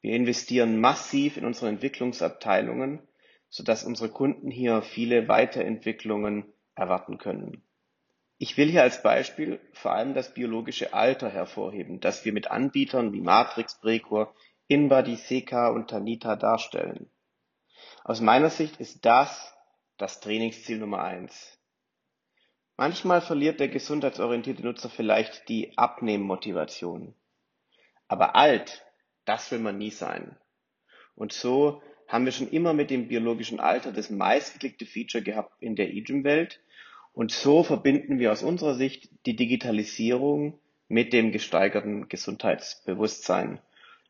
Wir 0.00 0.14
investieren 0.14 0.80
massiv 0.80 1.36
in 1.36 1.44
unsere 1.44 1.68
Entwicklungsabteilungen, 1.68 3.06
sodass 3.48 3.84
unsere 3.84 4.08
Kunden 4.08 4.50
hier 4.50 4.82
viele 4.82 5.28
Weiterentwicklungen 5.28 6.52
erwarten 6.74 7.18
können. 7.18 7.62
Ich 8.42 8.56
will 8.56 8.70
hier 8.70 8.82
als 8.82 9.02
Beispiel 9.02 9.60
vor 9.74 9.92
allem 9.92 10.14
das 10.14 10.32
biologische 10.32 10.94
Alter 10.94 11.28
hervorheben, 11.28 12.00
das 12.00 12.24
wir 12.24 12.32
mit 12.32 12.50
Anbietern 12.50 13.12
wie 13.12 13.20
Matrix, 13.20 13.78
Precor, 13.78 14.34
InBody, 14.66 15.16
Seka 15.16 15.68
und 15.68 15.90
Tanita 15.90 16.36
darstellen. 16.36 17.10
Aus 18.02 18.22
meiner 18.22 18.48
Sicht 18.48 18.78
ist 18.78 19.04
das 19.04 19.54
das 19.98 20.20
Trainingsziel 20.20 20.78
Nummer 20.78 21.02
eins. 21.02 21.58
Manchmal 22.78 23.20
verliert 23.20 23.60
der 23.60 23.68
gesundheitsorientierte 23.68 24.62
Nutzer 24.62 24.88
vielleicht 24.88 25.50
die 25.50 25.76
Abnehmmotivation. 25.76 27.14
Aber 28.08 28.36
alt, 28.36 28.86
das 29.26 29.50
will 29.50 29.58
man 29.58 29.76
nie 29.76 29.90
sein. 29.90 30.38
Und 31.14 31.34
so 31.34 31.82
haben 32.08 32.24
wir 32.24 32.32
schon 32.32 32.48
immer 32.48 32.72
mit 32.72 32.88
dem 32.88 33.06
biologischen 33.06 33.60
Alter 33.60 33.92
das 33.92 34.08
meistgeklickte 34.08 34.86
Feature 34.86 35.22
gehabt 35.22 35.62
in 35.62 35.76
der 35.76 35.90
eGym-Welt. 35.92 36.58
Und 37.12 37.32
so 37.32 37.62
verbinden 37.62 38.18
wir 38.18 38.32
aus 38.32 38.42
unserer 38.42 38.74
Sicht 38.74 39.10
die 39.26 39.36
Digitalisierung 39.36 40.58
mit 40.88 41.12
dem 41.12 41.32
gesteigerten 41.32 42.08
Gesundheitsbewusstsein, 42.08 43.60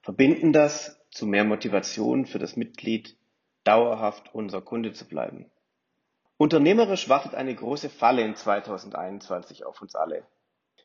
verbinden 0.02 0.52
das 0.52 0.98
zu 1.10 1.26
mehr 1.26 1.44
Motivation 1.44 2.26
für 2.26 2.38
das 2.38 2.56
Mitglied, 2.56 3.16
dauerhaft 3.64 4.34
unser 4.34 4.62
Kunde 4.62 4.92
zu 4.92 5.06
bleiben. 5.06 5.50
Unternehmerisch 6.36 7.08
wartet 7.08 7.34
eine 7.34 7.54
große 7.54 7.90
Falle 7.90 8.22
in 8.22 8.34
2021 8.34 9.66
auf 9.66 9.82
uns 9.82 9.94
alle. 9.94 10.26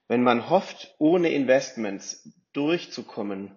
Wenn 0.08 0.22
man 0.22 0.50
hofft, 0.50 0.96
ohne 0.98 1.30
Investments 1.30 2.30
durchzukommen, 2.52 3.56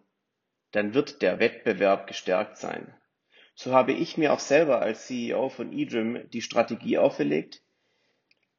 dann 0.70 0.94
wird 0.94 1.22
der 1.22 1.40
Wettbewerb 1.40 2.06
gestärkt 2.06 2.56
sein. 2.56 2.94
So 3.54 3.72
habe 3.72 3.92
ich 3.92 4.16
mir 4.16 4.32
auch 4.32 4.38
selber 4.38 4.80
als 4.80 5.06
CEO 5.06 5.48
von 5.48 5.72
eDream 5.72 6.30
die 6.30 6.42
Strategie 6.42 6.98
auferlegt, 6.98 7.62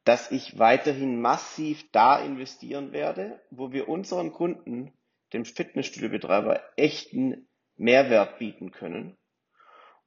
dass 0.10 0.32
ich 0.32 0.58
weiterhin 0.58 1.22
massiv 1.22 1.86
da 1.92 2.20
investieren 2.20 2.94
werde, 2.94 3.40
wo 3.52 3.72
wir 3.72 3.88
unseren 3.88 4.32
Kunden, 4.32 4.92
dem 5.34 5.46
Fitnessstudiobetreiber, 5.46 6.64
echten 6.78 7.48
Mehrwert 7.76 8.40
bieten 8.40 8.72
können 8.72 9.20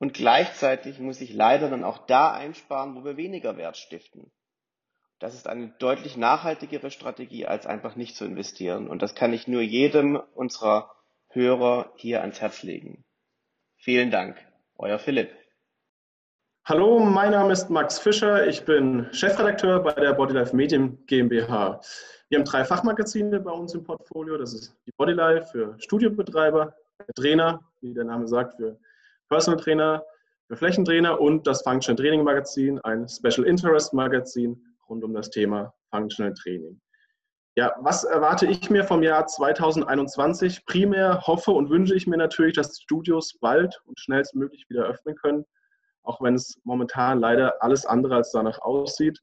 und 0.00 0.14
gleichzeitig 0.14 0.98
muss 0.98 1.20
ich 1.20 1.32
leider 1.32 1.70
dann 1.70 1.84
auch 1.84 2.04
da 2.08 2.32
einsparen, 2.32 2.96
wo 2.96 3.04
wir 3.04 3.16
weniger 3.16 3.56
Wert 3.56 3.76
stiften. 3.76 4.32
Das 5.20 5.34
ist 5.36 5.46
eine 5.46 5.68
deutlich 5.78 6.16
nachhaltigere 6.16 6.90
Strategie, 6.90 7.46
als 7.46 7.66
einfach 7.66 7.94
nicht 7.94 8.16
zu 8.16 8.24
investieren. 8.24 8.88
Und 8.88 9.02
das 9.02 9.14
kann 9.14 9.32
ich 9.32 9.46
nur 9.46 9.62
jedem 9.62 10.16
unserer 10.34 10.90
Hörer 11.28 11.92
hier 11.94 12.22
ans 12.22 12.40
Herz 12.40 12.64
legen. 12.64 13.04
Vielen 13.76 14.10
Dank. 14.10 14.36
Euer 14.76 14.98
Philipp. 14.98 15.30
Hallo, 16.64 17.00
mein 17.00 17.32
Name 17.32 17.52
ist 17.52 17.70
Max 17.70 17.98
Fischer. 17.98 18.46
Ich 18.46 18.64
bin 18.64 19.08
Chefredakteur 19.10 19.80
bei 19.80 19.94
der 19.94 20.12
Bodylife 20.12 20.54
Medium 20.54 20.96
GmbH. 21.06 21.80
Wir 22.28 22.38
haben 22.38 22.44
drei 22.44 22.64
Fachmagazine 22.64 23.40
bei 23.40 23.50
uns 23.50 23.74
im 23.74 23.82
Portfolio. 23.82 24.38
Das 24.38 24.54
ist 24.54 24.72
die 24.86 24.92
Bodylife 24.96 25.48
für 25.50 25.74
Studiobetreiber, 25.78 26.72
Trainer, 27.16 27.58
wie 27.80 27.92
der 27.92 28.04
Name 28.04 28.28
sagt, 28.28 28.54
für 28.54 28.78
Personal 29.28 29.58
Trainer, 29.58 30.04
für 30.46 30.56
Flächentrainer 30.56 31.20
und 31.20 31.48
das 31.48 31.62
Functional 31.62 32.00
Training 32.00 32.22
Magazin, 32.22 32.78
ein 32.84 33.08
Special 33.08 33.44
Interest 33.44 33.92
Magazin 33.92 34.64
rund 34.88 35.02
um 35.02 35.14
das 35.14 35.30
Thema 35.30 35.74
Functional 35.90 36.32
Training. 36.32 36.80
Ja, 37.56 37.74
was 37.80 38.04
erwarte 38.04 38.46
ich 38.46 38.70
mir 38.70 38.84
vom 38.84 39.02
Jahr 39.02 39.26
2021? 39.26 40.64
Primär 40.64 41.22
hoffe 41.26 41.50
und 41.50 41.70
wünsche 41.70 41.96
ich 41.96 42.06
mir 42.06 42.18
natürlich, 42.18 42.54
dass 42.54 42.80
Studios 42.80 43.36
bald 43.40 43.82
und 43.84 43.98
schnellstmöglich 43.98 44.66
wieder 44.68 44.84
öffnen 44.84 45.16
können, 45.16 45.44
auch 46.02 46.20
wenn 46.20 46.34
es 46.34 46.58
momentan 46.64 47.20
leider 47.20 47.62
alles 47.62 47.86
andere 47.86 48.16
als 48.16 48.32
danach 48.32 48.60
aussieht. 48.60 49.20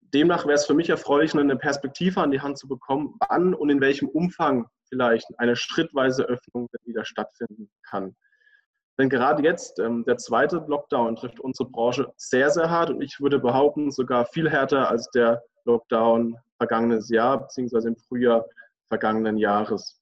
Demnach 0.00 0.46
wäre 0.46 0.54
es 0.54 0.66
für 0.66 0.74
mich 0.74 0.88
erfreulich, 0.88 1.34
eine 1.34 1.56
Perspektive 1.56 2.20
an 2.20 2.30
die 2.30 2.40
Hand 2.40 2.58
zu 2.58 2.66
bekommen, 2.66 3.14
wann 3.28 3.54
und 3.54 3.70
in 3.70 3.80
welchem 3.80 4.08
Umfang 4.08 4.66
vielleicht 4.88 5.26
eine 5.38 5.54
schrittweise 5.54 6.24
Öffnung 6.24 6.68
wieder 6.84 7.04
stattfinden 7.04 7.70
kann. 7.82 8.16
Denn 8.98 9.08
gerade 9.08 9.42
jetzt, 9.44 9.78
ähm, 9.78 10.04
der 10.04 10.16
zweite 10.16 10.64
Lockdown 10.66 11.14
trifft 11.16 11.38
unsere 11.38 11.68
Branche 11.68 12.12
sehr, 12.16 12.50
sehr 12.50 12.68
hart 12.68 12.90
und 12.90 13.00
ich 13.00 13.20
würde 13.20 13.38
behaupten, 13.38 13.92
sogar 13.92 14.26
viel 14.26 14.50
härter 14.50 14.88
als 14.90 15.08
der 15.10 15.42
Lockdown 15.64 16.36
vergangenes 16.56 17.08
Jahr 17.08 17.38
beziehungsweise 17.38 17.88
im 17.88 17.96
Frühjahr 17.96 18.44
vergangenen 18.88 19.36
Jahres. 19.36 19.97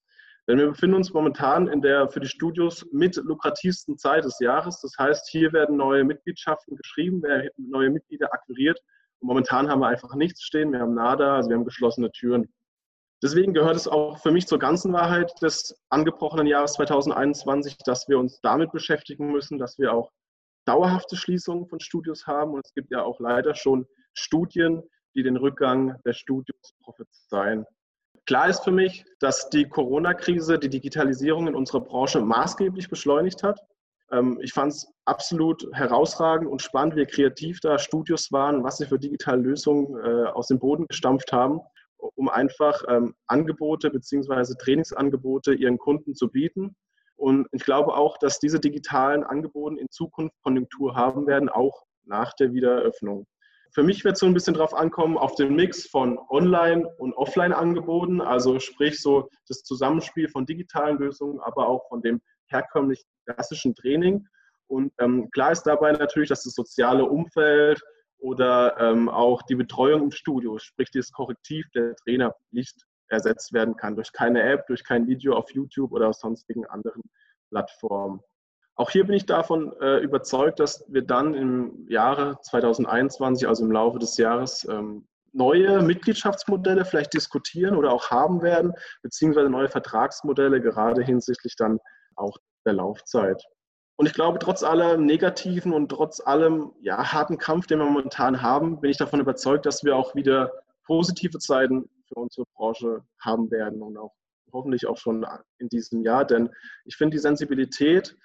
Denn 0.49 0.59
wir 0.59 0.69
befinden 0.69 0.97
uns 0.97 1.12
momentan 1.12 1.67
in 1.67 1.83
der 1.83 2.09
für 2.09 2.21
die 2.21 2.29
Studios 2.29 2.87
mit 2.93 3.17
lukrativsten 3.17 3.99
Zeit 3.99 4.25
des 4.25 4.38
Jahres. 4.38 4.81
Das 4.81 4.93
heißt, 4.97 5.29
hier 5.29 5.53
werden 5.53 5.76
neue 5.76 6.05
Mitgliedschaften 6.05 6.76
geschrieben, 6.76 7.23
neue 7.57 7.91
Mitglieder 7.91 8.33
akquiriert. 8.33 8.81
Und 9.19 9.29
momentan 9.29 9.69
haben 9.69 9.81
wir 9.81 9.88
einfach 9.88 10.15
nichts 10.15 10.43
stehen. 10.43 10.73
Wir 10.73 10.81
haben 10.81 10.95
nada, 10.95 11.37
also 11.37 11.50
wir 11.50 11.57
haben 11.57 11.65
geschlossene 11.65 12.12
Türen. 12.12 12.49
Deswegen 13.23 13.55
gehört 13.55 13.76
es 13.76 13.88
auch 13.88 14.19
für 14.19 14.31
mich 14.31 14.47
zur 14.47 14.59
ganzen 14.59 14.93
Wahrheit 14.93 15.33
des 15.43 15.75
angebrochenen 15.88 16.47
Jahres 16.47 16.75
2021, 16.75 17.79
dass 17.79 18.09
wir 18.09 18.19
uns 18.19 18.41
damit 18.41 18.71
beschäftigen 18.73 19.33
müssen, 19.33 19.59
dass 19.59 19.79
wir 19.79 19.93
auch 19.93 20.12
dauerhafte 20.67 21.17
Schließungen 21.17 21.67
von 21.67 21.81
Studios 21.81 22.26
haben. 22.26 22.53
Und 22.53 22.65
es 22.65 22.75
gibt 22.75 22.93
ja 22.93 23.03
auch 23.03 23.19
leider 23.19 23.55
schon 23.55 23.87
Studien, 24.12 24.83
die 25.15 25.23
den 25.23 25.37
Rückgang 25.37 26.00
der 26.05 26.12
Studios 26.12 26.75
prophezeien. 26.83 27.65
Klar 28.26 28.49
ist 28.49 28.64
für 28.64 28.73
mich, 28.73 29.04
dass 29.21 29.49
die 29.50 29.68
Corona-Krise 29.68 30.59
die 30.59 30.68
Digitalisierung 30.68 31.47
in 31.47 31.54
unserer 31.54 31.80
Branche 31.80 32.21
maßgeblich 32.21 32.88
beschleunigt 32.88 33.42
hat. 33.42 33.61
Ähm, 34.11 34.38
ich 34.42 34.52
fand 34.52 34.73
es 34.73 34.92
absolut 35.04 35.66
herausragend 35.73 36.49
und 36.49 36.61
spannend, 36.61 36.97
wie 36.97 37.06
kreativ 37.06 37.61
da 37.61 37.78
Studios 37.78 38.33
waren, 38.33 38.64
was 38.64 38.78
sie 38.78 38.87
für 38.87 38.99
digitale 38.99 39.42
Lösungen 39.42 39.97
äh, 40.04 40.28
aus 40.28 40.49
dem 40.49 40.59
Boden 40.59 40.87
gestampft 40.88 41.33
haben 41.33 41.61
um 41.99 42.28
einfach 42.28 42.83
ähm, 42.88 43.14
Angebote 43.26 43.90
bzw. 43.90 44.54
Trainingsangebote 44.59 45.54
ihren 45.54 45.78
Kunden 45.78 46.14
zu 46.14 46.28
bieten. 46.28 46.76
Und 47.16 47.49
ich 47.52 47.64
glaube 47.64 47.95
auch, 47.95 48.18
dass 48.18 48.38
diese 48.38 48.61
digitalen 48.61 49.25
Angebote 49.25 49.80
in 49.80 49.88
Zukunft 49.90 50.35
Konjunktur 50.42 50.95
haben 50.95 51.26
werden, 51.26 51.49
auch 51.49 51.85
nach 52.04 52.35
der 52.35 52.52
Wiedereröffnung. 52.52 53.26
Für 53.73 53.82
mich 53.82 54.04
wird 54.04 54.14
es 54.14 54.20
so 54.20 54.26
ein 54.26 54.35
bisschen 54.35 54.54
darauf 54.54 54.75
ankommen, 54.75 55.18
auf 55.18 55.35
den 55.35 55.54
Mix 55.54 55.87
von 55.87 56.18
Online- 56.30 56.87
und 56.99 57.12
Offline-Angeboten, 57.14 58.20
also 58.20 58.58
sprich 58.58 59.00
so 59.00 59.28
das 59.49 59.62
Zusammenspiel 59.62 60.28
von 60.28 60.46
digitalen 60.46 60.99
Lösungen, 60.99 61.40
aber 61.40 61.68
auch 61.68 61.88
von 61.88 62.02
dem 62.02 62.20
herkömmlichen 62.49 63.04
klassischen 63.25 63.75
Training. 63.75 64.26
Und 64.68 64.92
ähm, 64.99 65.30
klar 65.30 65.52
ist 65.52 65.62
dabei 65.62 65.92
natürlich, 65.92 66.28
dass 66.28 66.44
das 66.44 66.54
soziale 66.54 67.04
Umfeld, 67.04 67.80
oder 68.18 68.76
ähm, 68.80 69.08
auch 69.08 69.42
die 69.42 69.54
Betreuung 69.54 70.04
im 70.04 70.11
Studio, 70.11 70.58
sprich 70.58 70.90
das 70.92 71.12
Korrektiv 71.12 71.66
der 71.75 71.94
Trainer 71.96 72.35
nicht 72.50 72.75
ersetzt 73.08 73.52
werden 73.52 73.76
kann 73.76 73.94
durch 73.94 74.12
keine 74.12 74.42
App, 74.42 74.66
durch 74.66 74.85
kein 74.85 75.06
Video 75.06 75.35
auf 75.35 75.52
YouTube 75.52 75.92
oder 75.92 76.12
sonstigen 76.12 76.66
anderen 76.66 77.02
Plattformen. 77.50 78.20
Auch 78.76 78.90
hier 78.90 79.06
bin 79.06 79.16
ich 79.16 79.25
davon 79.25 79.73
äh, 79.80 79.99
überzeugt, 79.99 80.61
dass 80.61 80.85
wir 80.88 81.02
dann 81.02 81.35
im 81.35 81.87
Jahre 81.88 82.38
2021, 82.42 83.49
also 83.49 83.64
im 83.64 83.73
Laufe 83.73 83.99
des 83.99 84.18
Jahres, 84.18 84.66
ähm, 84.71 85.06
neue 85.33 85.83
Mitgliedschaftsmodelle 85.83 86.85
vielleicht 86.85 87.14
diskutieren 87.14 87.76
oder 87.76 87.92
auch 87.92 88.11
haben 88.11 88.42
werden, 88.42 88.73
beziehungsweise 89.02 89.50
neue 89.50 89.68
Vertragsmodelle, 89.68 90.61
gerade 90.61 91.02
hinsichtlich 91.02 91.56
dann 91.56 91.78
auch 92.16 92.37
der 92.64 92.75
Laufzeit. 92.75 93.42
Und 93.97 94.06
ich 94.06 94.12
glaube, 94.12 94.38
trotz 94.38 94.62
allem 94.62 95.06
Negativen 95.06 95.73
und 95.73 95.88
trotz 95.88 96.21
allem 96.21 96.73
ja, 96.83 97.12
harten 97.12 97.38
Kampf, 97.38 97.66
den 97.66 97.78
wir 97.78 97.87
momentan 97.87 98.42
haben, 98.42 98.80
bin 98.80 98.90
ich 98.90 98.99
davon 98.99 99.21
überzeugt, 99.21 99.64
dass 99.64 99.85
wir 99.85 99.97
auch 99.97 100.14
wieder 100.14 100.52
positive 100.85 101.38
Zeiten 101.38 101.88
für 102.09 102.21
unsere 102.21 102.47
Branche 102.54 103.02
haben 103.21 103.50
werden 103.50 103.83
und 103.83 103.97
auch 103.97 104.14
hoffentlich 104.52 104.87
auch 104.87 104.99
schon 104.99 105.26
in 105.59 105.68
diesem 105.68 106.02
Jahr. 106.02 106.26
Denn 106.26 106.50
ich 106.85 106.97
finde, 106.97 107.16
die 107.16 107.21
Sensibilität 107.21 108.16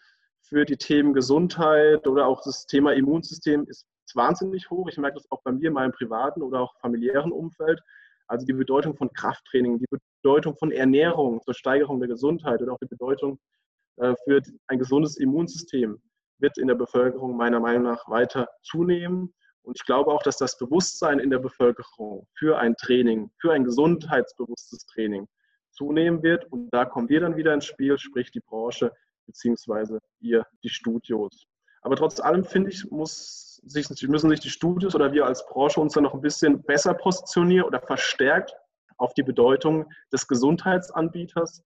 für 0.51 0.65
die 0.65 0.75
Themen 0.75 1.13
Gesundheit 1.13 2.05
oder 2.05 2.27
auch 2.27 2.43
das 2.43 2.65
Thema 2.65 2.93
Immunsystem 2.93 3.65
ist 3.67 3.86
wahnsinnig 4.13 4.70
hoch. 4.70 4.89
Ich 4.89 4.98
merke 4.98 5.15
das 5.15 5.31
auch 5.31 5.41
bei 5.43 5.53
mir 5.53 5.70
in 5.70 5.74
meinem 5.74 5.93
privaten 5.93 6.41
oder 6.41 6.60
auch 6.60 6.77
familiären 6.81 7.31
Umfeld. 7.31 7.79
Also 8.27 8.46
die 8.46 8.53
Bedeutung 8.53 8.98
von 8.98 9.10
Krafttraining, 9.13 9.79
die 9.79 9.86
Bedeutung 10.22 10.58
von 10.58 10.72
Ernährung 10.72 11.41
zur 11.43 11.53
Steigerung 11.53 12.00
der 12.00 12.10
Gesundheit 12.10 12.62
oder 12.62 12.74
auch 12.74 12.79
die 12.79 12.88
Bedeutung 12.88 13.39
äh, 13.96 14.13
für 14.25 14.41
ein 14.67 14.77
gesundes 14.77 15.15
Immunsystem 15.17 16.01
wird 16.39 16.58
in 16.58 16.67
der 16.67 16.75
Bevölkerung 16.75 17.38
meiner 17.38 17.62
Meinung 17.62 17.84
nach 17.84 18.10
weiter 18.10 18.50
zunehmen. 18.62 19.34
Und 19.62 19.77
ich 19.77 19.86
glaube 19.86 20.12
auch, 20.12 20.24
dass 20.24 20.36
das 20.36 20.58
Bewusstsein 20.58 21.20
in 21.20 21.29
der 21.29 21.39
Bevölkerung 21.39 22.27
für 22.38 22.58
ein 22.58 22.75
Training, 22.75 23.31
für 23.39 23.53
ein 23.53 23.63
gesundheitsbewusstes 23.63 24.86
Training 24.88 25.27
zunehmen 25.70 26.22
wird. 26.24 26.51
Und 26.51 26.70
da 26.72 26.84
kommen 26.84 27.08
wir 27.08 27.22
dann 27.22 27.38
wieder 27.38 27.53
ins 27.53 27.65
Spiel, 27.65 27.98
sprich 27.98 28.31
die 28.31 28.41
Branche 28.41 28.91
beziehungsweise 29.25 30.00
ihr, 30.20 30.46
die 30.63 30.70
Studios. 30.70 31.46
Aber 31.82 31.96
trotz 31.96 32.20
allem 32.20 32.44
finde 32.44 32.70
ich, 32.70 32.90
muss 32.92 33.60
sich, 33.63 33.90
müssen 34.08 34.30
sich 34.30 34.40
die 34.40 34.50
Studios 34.50 34.96
oder 34.96 35.12
wir 35.12 35.25
als 35.25 35.46
Branche 35.48 35.80
uns 35.82 35.94
dann 35.94 36.04
noch 36.04 36.13
ein 36.13 36.22
bisschen 36.22 36.62
besser 36.63 36.94
positionieren 36.94 37.66
oder 37.66 37.82
verstärkt 37.82 38.56
auf 38.98 39.13
die 39.13 39.24
Bedeutung 39.24 39.92
des 40.12 40.28
Gesundheitsanbieters 40.28 41.63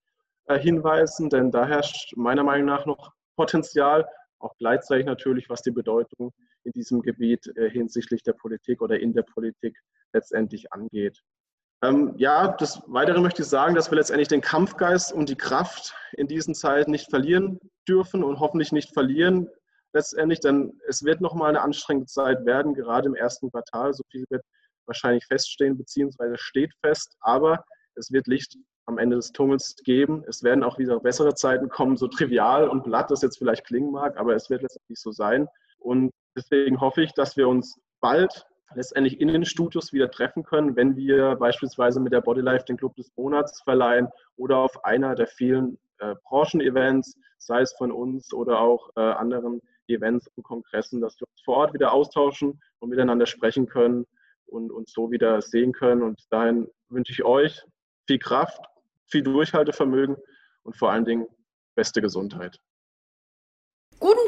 äh, 0.47 0.59
hinweisen, 0.59 1.29
denn 1.29 1.51
da 1.51 1.65
herrscht 1.65 2.15
meiner 2.15 2.43
Meinung 2.43 2.67
nach 2.67 2.85
noch 2.85 3.13
Potenzial, 3.35 4.07
auch 4.39 4.55
gleichzeitig 4.57 5.05
natürlich, 5.05 5.49
was 5.49 5.61
die 5.61 5.71
Bedeutung 5.71 6.33
in 6.63 6.71
diesem 6.71 7.01
Gebiet 7.01 7.47
äh, 7.57 7.69
hinsichtlich 7.69 8.23
der 8.23 8.33
Politik 8.33 8.81
oder 8.81 8.99
in 8.99 9.13
der 9.13 9.23
Politik 9.23 9.77
letztendlich 10.13 10.71
angeht. 10.71 11.21
Ähm, 11.83 12.13
ja, 12.17 12.49
des 12.49 12.81
Weiteren 12.87 13.21
möchte 13.21 13.41
ich 13.41 13.47
sagen, 13.47 13.75
dass 13.75 13.91
wir 13.91 13.97
letztendlich 13.97 14.27
den 14.27 14.41
Kampfgeist 14.41 15.13
und 15.13 15.29
die 15.29 15.35
Kraft 15.35 15.93
in 16.13 16.27
diesen 16.27 16.55
Zeiten 16.55 16.91
nicht 16.91 17.09
verlieren 17.09 17.59
dürfen 17.87 18.23
und 18.23 18.39
hoffentlich 18.39 18.71
nicht 18.71 18.93
verlieren 18.93 19.49
letztendlich, 19.95 20.41
denn 20.41 20.79
es 20.87 21.03
wird 21.03 21.21
nochmal 21.21 21.49
eine 21.49 21.61
anstrengende 21.61 22.07
Zeit 22.07 22.45
werden, 22.45 22.73
gerade 22.73 23.07
im 23.07 23.15
ersten 23.15 23.49
Quartal. 23.49 23.93
So 23.93 24.03
viel 24.11 24.25
wird 24.29 24.43
wahrscheinlich 24.85 25.25
feststehen, 25.25 25.77
beziehungsweise 25.77 26.37
steht 26.37 26.71
fest, 26.83 27.15
aber 27.21 27.63
es 27.95 28.11
wird 28.11 28.27
Licht 28.27 28.57
am 28.87 28.99
Ende 28.99 29.15
des 29.15 29.31
Tunnels 29.31 29.75
geben. 29.83 30.23
Es 30.27 30.43
werden 30.43 30.63
auch 30.63 30.77
wieder 30.77 30.99
bessere 30.99 31.33
Zeiten 31.33 31.69
kommen, 31.69 31.97
so 31.97 32.07
trivial 32.07 32.69
und 32.69 32.83
blatt 32.83 33.09
das 33.09 33.21
jetzt 33.21 33.37
vielleicht 33.37 33.65
klingen 33.65 33.91
mag, 33.91 34.17
aber 34.17 34.35
es 34.35 34.49
wird 34.49 34.61
letztendlich 34.61 34.99
so 34.99 35.11
sein. 35.11 35.47
Und 35.79 36.11
deswegen 36.37 36.79
hoffe 36.81 37.01
ich, 37.01 37.13
dass 37.13 37.37
wir 37.37 37.47
uns 37.47 37.79
bald 38.01 38.45
letztendlich 38.73 39.21
in 39.21 39.27
den 39.27 39.45
Studios 39.45 39.93
wieder 39.93 40.09
treffen 40.09 40.43
können, 40.43 40.75
wenn 40.75 40.95
wir 40.95 41.35
beispielsweise 41.35 41.99
mit 41.99 42.13
der 42.13 42.21
Bodylife 42.21 42.65
den 42.65 42.77
Club 42.77 42.95
des 42.95 43.11
Monats 43.15 43.61
verleihen 43.61 44.07
oder 44.37 44.57
auf 44.57 44.83
einer 44.83 45.15
der 45.15 45.27
vielen 45.27 45.77
äh, 45.99 46.15
Branchen-Events, 46.23 47.17
sei 47.37 47.61
es 47.61 47.73
von 47.73 47.91
uns 47.91 48.33
oder 48.33 48.59
auch 48.59 48.89
äh, 48.95 49.01
anderen 49.01 49.61
Events 49.87 50.27
und 50.35 50.43
Kongressen, 50.43 51.01
dass 51.01 51.19
wir 51.19 51.27
uns 51.27 51.41
vor 51.41 51.57
Ort 51.57 51.73
wieder 51.73 51.91
austauschen 51.91 52.59
und 52.79 52.89
miteinander 52.89 53.25
sprechen 53.25 53.67
können 53.67 54.05
und 54.47 54.71
uns 54.71 54.91
so 54.91 55.11
wieder 55.11 55.41
sehen 55.41 55.71
können. 55.71 56.01
Und 56.01 56.21
dahin 56.31 56.67
wünsche 56.89 57.11
ich 57.11 57.23
euch 57.23 57.63
viel 58.07 58.19
Kraft, 58.19 58.61
viel 59.07 59.23
Durchhaltevermögen 59.23 60.17
und 60.63 60.75
vor 60.75 60.91
allen 60.91 61.05
Dingen 61.05 61.27
beste 61.75 62.01
Gesundheit. 62.01 62.59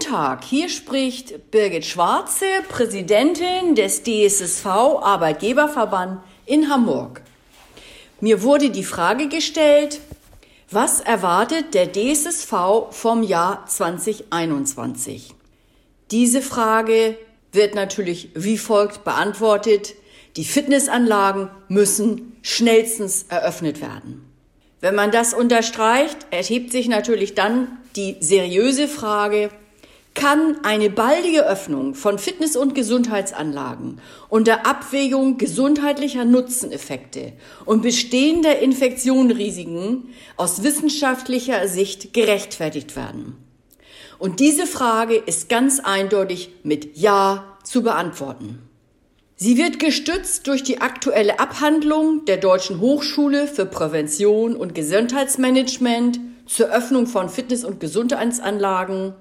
Tag, 0.09 0.45
hier 0.45 0.69
spricht 0.69 1.51
Birgit 1.51 1.85
Schwarze, 1.85 2.45
Präsidentin 2.69 3.75
des 3.75 4.03
DSSV 4.03 4.65
Arbeitgeberverband 4.65 6.21
in 6.45 6.69
Hamburg. 6.69 7.21
Mir 8.21 8.41
wurde 8.41 8.69
die 8.69 8.85
Frage 8.85 9.27
gestellt, 9.27 9.99
was 10.71 11.01
erwartet 11.01 11.73
der 11.73 11.91
DSSV 11.91 12.87
vom 12.91 13.21
Jahr 13.21 13.65
2021? 13.65 15.33
Diese 16.11 16.41
Frage 16.41 17.17
wird 17.51 17.75
natürlich 17.75 18.29
wie 18.33 18.57
folgt 18.57 19.03
beantwortet. 19.03 19.93
Die 20.37 20.45
Fitnessanlagen 20.45 21.49
müssen 21.67 22.37
schnellstens 22.43 23.25
eröffnet 23.27 23.81
werden. 23.81 24.23
Wenn 24.79 24.95
man 24.95 25.11
das 25.11 25.33
unterstreicht, 25.33 26.17
erhebt 26.31 26.71
sich 26.71 26.87
natürlich 26.87 27.35
dann 27.35 27.77
die 27.97 28.15
seriöse 28.21 28.87
Frage, 28.87 29.49
kann 30.17 30.57
eine 30.63 30.89
baldige 30.89 31.47
Öffnung 31.47 31.93
von 31.93 32.17
Fitness- 32.17 32.57
und 32.57 32.73
Gesundheitsanlagen 32.73 34.01
unter 34.27 34.65
Abwägung 34.65 35.37
gesundheitlicher 35.37 36.25
Nutzeneffekte 36.25 37.33
und 37.65 37.83
bestehender 37.83 38.59
Infektionrisiken 38.59 40.09
aus 40.35 40.63
wissenschaftlicher 40.63 41.67
Sicht 41.67 42.13
gerechtfertigt 42.13 42.95
werden? 42.95 43.37
Und 44.17 44.39
diese 44.39 44.65
Frage 44.65 45.15
ist 45.15 45.49
ganz 45.49 45.79
eindeutig 45.79 46.49
mit 46.63 46.97
Ja 46.97 47.57
zu 47.63 47.83
beantworten. 47.83 48.67
Sie 49.35 49.55
wird 49.59 49.77
gestützt 49.77 50.47
durch 50.47 50.63
die 50.63 50.81
aktuelle 50.81 51.39
Abhandlung 51.39 52.25
der 52.25 52.37
Deutschen 52.37 52.79
Hochschule 52.79 53.47
für 53.47 53.67
Prävention 53.67 54.55
und 54.55 54.73
Gesundheitsmanagement 54.73 56.19
zur 56.47 56.69
Öffnung 56.69 57.05
von 57.05 57.29
Fitness- 57.29 57.63
und 57.63 57.79
Gesundheitsanlagen. 57.79 59.13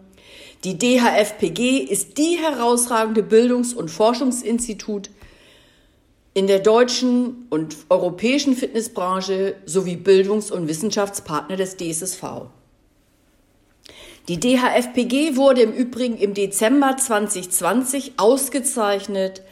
Die 0.66 0.76
DHFPG 0.76 1.78
ist 1.78 2.18
die 2.18 2.38
herausragende 2.42 3.22
Bildungs- 3.22 3.72
und 3.72 3.88
Forschungsinstitut 3.88 5.10
in 6.34 6.48
der 6.48 6.58
deutschen 6.58 7.46
und 7.50 7.76
europäischen 7.88 8.56
Fitnessbranche 8.56 9.54
sowie 9.64 9.94
Bildungs- 9.94 10.50
und 10.50 10.66
Wissenschaftspartner 10.66 11.54
des 11.54 11.76
DSSV. 11.76 12.46
Die 14.26 14.40
DHFPG 14.40 15.36
wurde 15.36 15.62
im 15.62 15.72
Übrigen 15.72 16.18
im 16.18 16.34
Dezember 16.34 16.96
2020 16.96 18.14
ausgezeichnet 18.16 19.42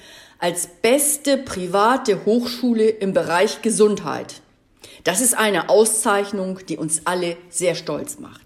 als 0.41 0.67
beste 0.67 1.39
private 1.39 2.25
Hochschule 2.25 2.89
im 2.89 3.13
Bereich 3.13 3.63
Gesundheit. 3.63 4.43
Das 5.05 5.21
ist 5.21 5.39
eine 5.39 5.69
Auszeichnung, 5.69 6.59
die 6.69 6.77
uns 6.77 7.03
alle 7.05 7.37
sehr 7.51 7.77
stolz 7.77 8.19
macht. 8.19 8.44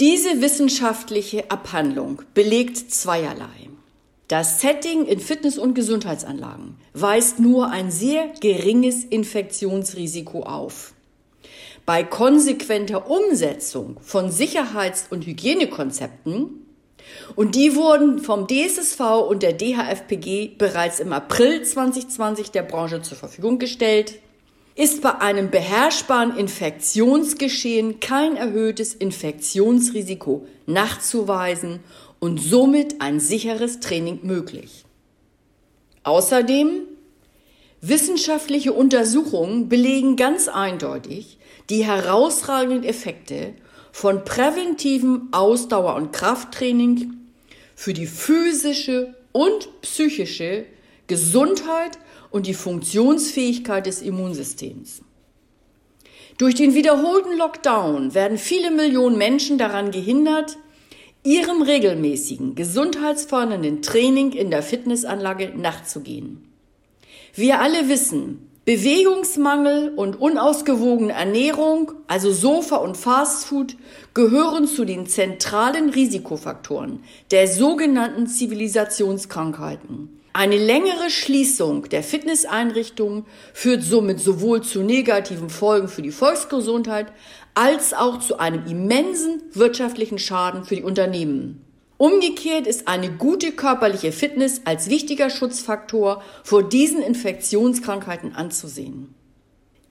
Diese 0.00 0.40
wissenschaftliche 0.40 1.52
Abhandlung 1.52 2.22
belegt 2.34 2.90
zweierlei. 2.90 3.70
Das 4.26 4.60
Setting 4.60 5.06
in 5.06 5.20
Fitness- 5.20 5.56
und 5.56 5.74
Gesundheitsanlagen 5.74 6.74
weist 6.94 7.38
nur 7.38 7.70
ein 7.70 7.92
sehr 7.92 8.26
geringes 8.40 9.04
Infektionsrisiko 9.04 10.42
auf. 10.42 10.94
Bei 11.86 12.02
konsequenter 12.02 13.08
Umsetzung 13.08 13.98
von 14.00 14.32
Sicherheits- 14.32 15.06
und 15.10 15.26
Hygienekonzepten, 15.26 16.66
und 17.36 17.54
die 17.54 17.76
wurden 17.76 18.18
vom 18.18 18.48
DSSV 18.48 19.28
und 19.28 19.44
der 19.44 19.52
DHFPG 19.52 20.56
bereits 20.58 20.98
im 20.98 21.12
April 21.12 21.62
2020 21.62 22.50
der 22.50 22.62
Branche 22.62 23.00
zur 23.02 23.16
Verfügung 23.16 23.60
gestellt, 23.60 24.18
ist 24.74 25.02
bei 25.02 25.20
einem 25.20 25.50
beherrschbaren 25.50 26.36
Infektionsgeschehen 26.36 28.00
kein 28.00 28.36
erhöhtes 28.36 28.94
Infektionsrisiko 28.94 30.46
nachzuweisen 30.66 31.80
und 32.18 32.38
somit 32.38 33.00
ein 33.00 33.20
sicheres 33.20 33.80
Training 33.80 34.20
möglich. 34.22 34.84
Außerdem 36.02 36.82
Wissenschaftliche 37.86 38.72
Untersuchungen 38.72 39.68
belegen 39.68 40.16
ganz 40.16 40.48
eindeutig, 40.48 41.38
die 41.68 41.84
herausragenden 41.84 42.82
Effekte 42.82 43.52
von 43.92 44.24
präventivem 44.24 45.28
Ausdauer- 45.32 45.96
und 45.96 46.10
Krafttraining 46.10 47.12
für 47.74 47.92
die 47.92 48.06
physische 48.06 49.14
und 49.32 49.68
psychische 49.82 50.64
Gesundheit 51.08 51.98
und 52.34 52.48
die 52.48 52.54
Funktionsfähigkeit 52.54 53.86
des 53.86 54.02
Immunsystems. 54.02 55.02
Durch 56.36 56.56
den 56.56 56.74
wiederholten 56.74 57.38
Lockdown 57.38 58.12
werden 58.12 58.38
viele 58.38 58.72
Millionen 58.72 59.16
Menschen 59.16 59.56
daran 59.56 59.92
gehindert, 59.92 60.58
ihrem 61.22 61.62
regelmäßigen, 61.62 62.56
gesundheitsfördernden 62.56 63.82
Training 63.82 64.32
in 64.32 64.50
der 64.50 64.64
Fitnessanlage 64.64 65.52
nachzugehen. 65.56 66.48
Wir 67.36 67.60
alle 67.60 67.88
wissen, 67.88 68.50
Bewegungsmangel 68.64 69.90
und 69.94 70.20
unausgewogene 70.20 71.12
Ernährung, 71.12 71.92
also 72.08 72.32
Sofa 72.32 72.78
und 72.78 72.96
Fastfood, 72.96 73.76
gehören 74.12 74.66
zu 74.66 74.84
den 74.84 75.06
zentralen 75.06 75.88
Risikofaktoren 75.88 77.04
der 77.30 77.46
sogenannten 77.46 78.26
Zivilisationskrankheiten. 78.26 80.23
Eine 80.36 80.56
längere 80.56 81.10
Schließung 81.10 81.88
der 81.90 82.02
Fitnesseinrichtungen 82.02 83.24
führt 83.52 83.84
somit 83.84 84.18
sowohl 84.18 84.62
zu 84.62 84.82
negativen 84.82 85.48
Folgen 85.48 85.86
für 85.86 86.02
die 86.02 86.10
Volksgesundheit 86.10 87.12
als 87.54 87.94
auch 87.94 88.18
zu 88.18 88.40
einem 88.40 88.66
immensen 88.66 89.44
wirtschaftlichen 89.52 90.18
Schaden 90.18 90.64
für 90.64 90.74
die 90.74 90.82
Unternehmen. 90.82 91.64
Umgekehrt 91.98 92.66
ist 92.66 92.88
eine 92.88 93.12
gute 93.12 93.52
körperliche 93.52 94.10
Fitness 94.10 94.62
als 94.64 94.90
wichtiger 94.90 95.30
Schutzfaktor 95.30 96.20
vor 96.42 96.68
diesen 96.68 97.00
Infektionskrankheiten 97.00 98.34
anzusehen. 98.34 99.14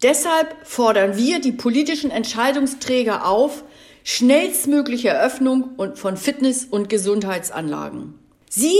Deshalb 0.01 0.57
fordern 0.63 1.15
wir 1.15 1.39
die 1.39 1.53
politischen 1.53 2.11
Entscheidungsträger 2.11 3.25
auf, 3.25 3.63
schnellstmögliche 4.03 5.07
Eröffnung 5.07 5.95
von 5.95 6.17
Fitness- 6.17 6.65
und 6.65 6.89
Gesundheitsanlagen. 6.89 8.15
Sie 8.49 8.75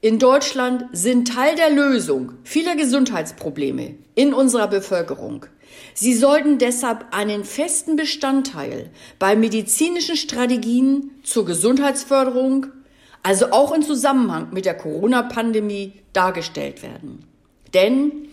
in 0.00 0.18
Deutschland 0.20 0.84
sind 0.92 1.28
Teil 1.28 1.56
der 1.56 1.70
Lösung 1.70 2.32
vieler 2.44 2.76
Gesundheitsprobleme 2.76 3.96
in 4.14 4.32
unserer 4.32 4.68
Bevölkerung. 4.68 5.46
Sie 5.94 6.14
sollten 6.14 6.58
deshalb 6.58 7.06
einen 7.10 7.44
festen 7.44 7.96
Bestandteil 7.96 8.90
bei 9.18 9.34
medizinischen 9.34 10.16
Strategien 10.16 11.10
zur 11.24 11.44
Gesundheitsförderung, 11.44 12.66
also 13.24 13.50
auch 13.50 13.72
in 13.72 13.82
Zusammenhang 13.82 14.48
mit 14.52 14.64
der 14.64 14.74
Corona-Pandemie, 14.74 15.94
dargestellt 16.12 16.82
werden. 16.82 17.24
Denn 17.74 18.28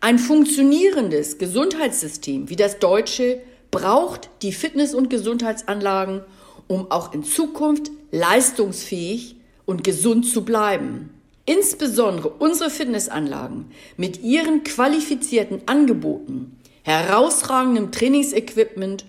ein 0.00 0.20
funktionierendes 0.20 1.38
Gesundheitssystem 1.38 2.48
wie 2.48 2.56
das 2.56 2.78
deutsche 2.78 3.40
braucht 3.72 4.30
die 4.42 4.52
Fitness- 4.52 4.94
und 4.94 5.10
Gesundheitsanlagen, 5.10 6.22
um 6.68 6.90
auch 6.90 7.12
in 7.12 7.24
Zukunft 7.24 7.90
leistungsfähig 8.12 9.37
und 9.68 9.84
gesund 9.84 10.26
zu 10.26 10.46
bleiben. 10.46 11.10
Insbesondere 11.44 12.30
unsere 12.30 12.70
Fitnessanlagen 12.70 13.66
mit 13.98 14.22
ihren 14.22 14.64
qualifizierten 14.64 15.60
Angeboten 15.66 16.56
herausragendem 16.84 17.92
Trainingsequipment 17.92 19.04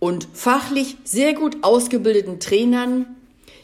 und 0.00 0.26
fachlich 0.32 0.96
sehr 1.04 1.34
gut 1.34 1.58
ausgebildeten 1.62 2.40
Trainern, 2.40 3.06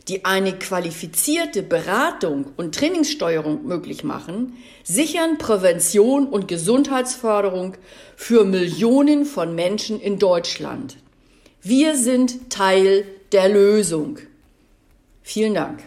die 0.07 0.25
eine 0.25 0.53
qualifizierte 0.53 1.65
Beratung 1.65 2.47
und 2.57 2.77
Trainingssteuerung 2.77 3.67
möglich 3.67 4.05
machen, 4.05 4.53
sichern 4.85 5.39
Prävention 5.39 6.29
und 6.29 6.47
Gesundheitsförderung 6.47 7.75
für 8.15 8.45
Millionen 8.45 9.25
von 9.25 9.57
Menschen 9.57 10.01
in 10.01 10.21
Deutschland. 10.21 10.97
Wir 11.61 11.97
sind 11.97 12.51
Teil 12.51 13.05
der 13.33 13.49
Lösung. 13.49 14.19
Vielen 15.25 15.55
Dank. 15.55 15.81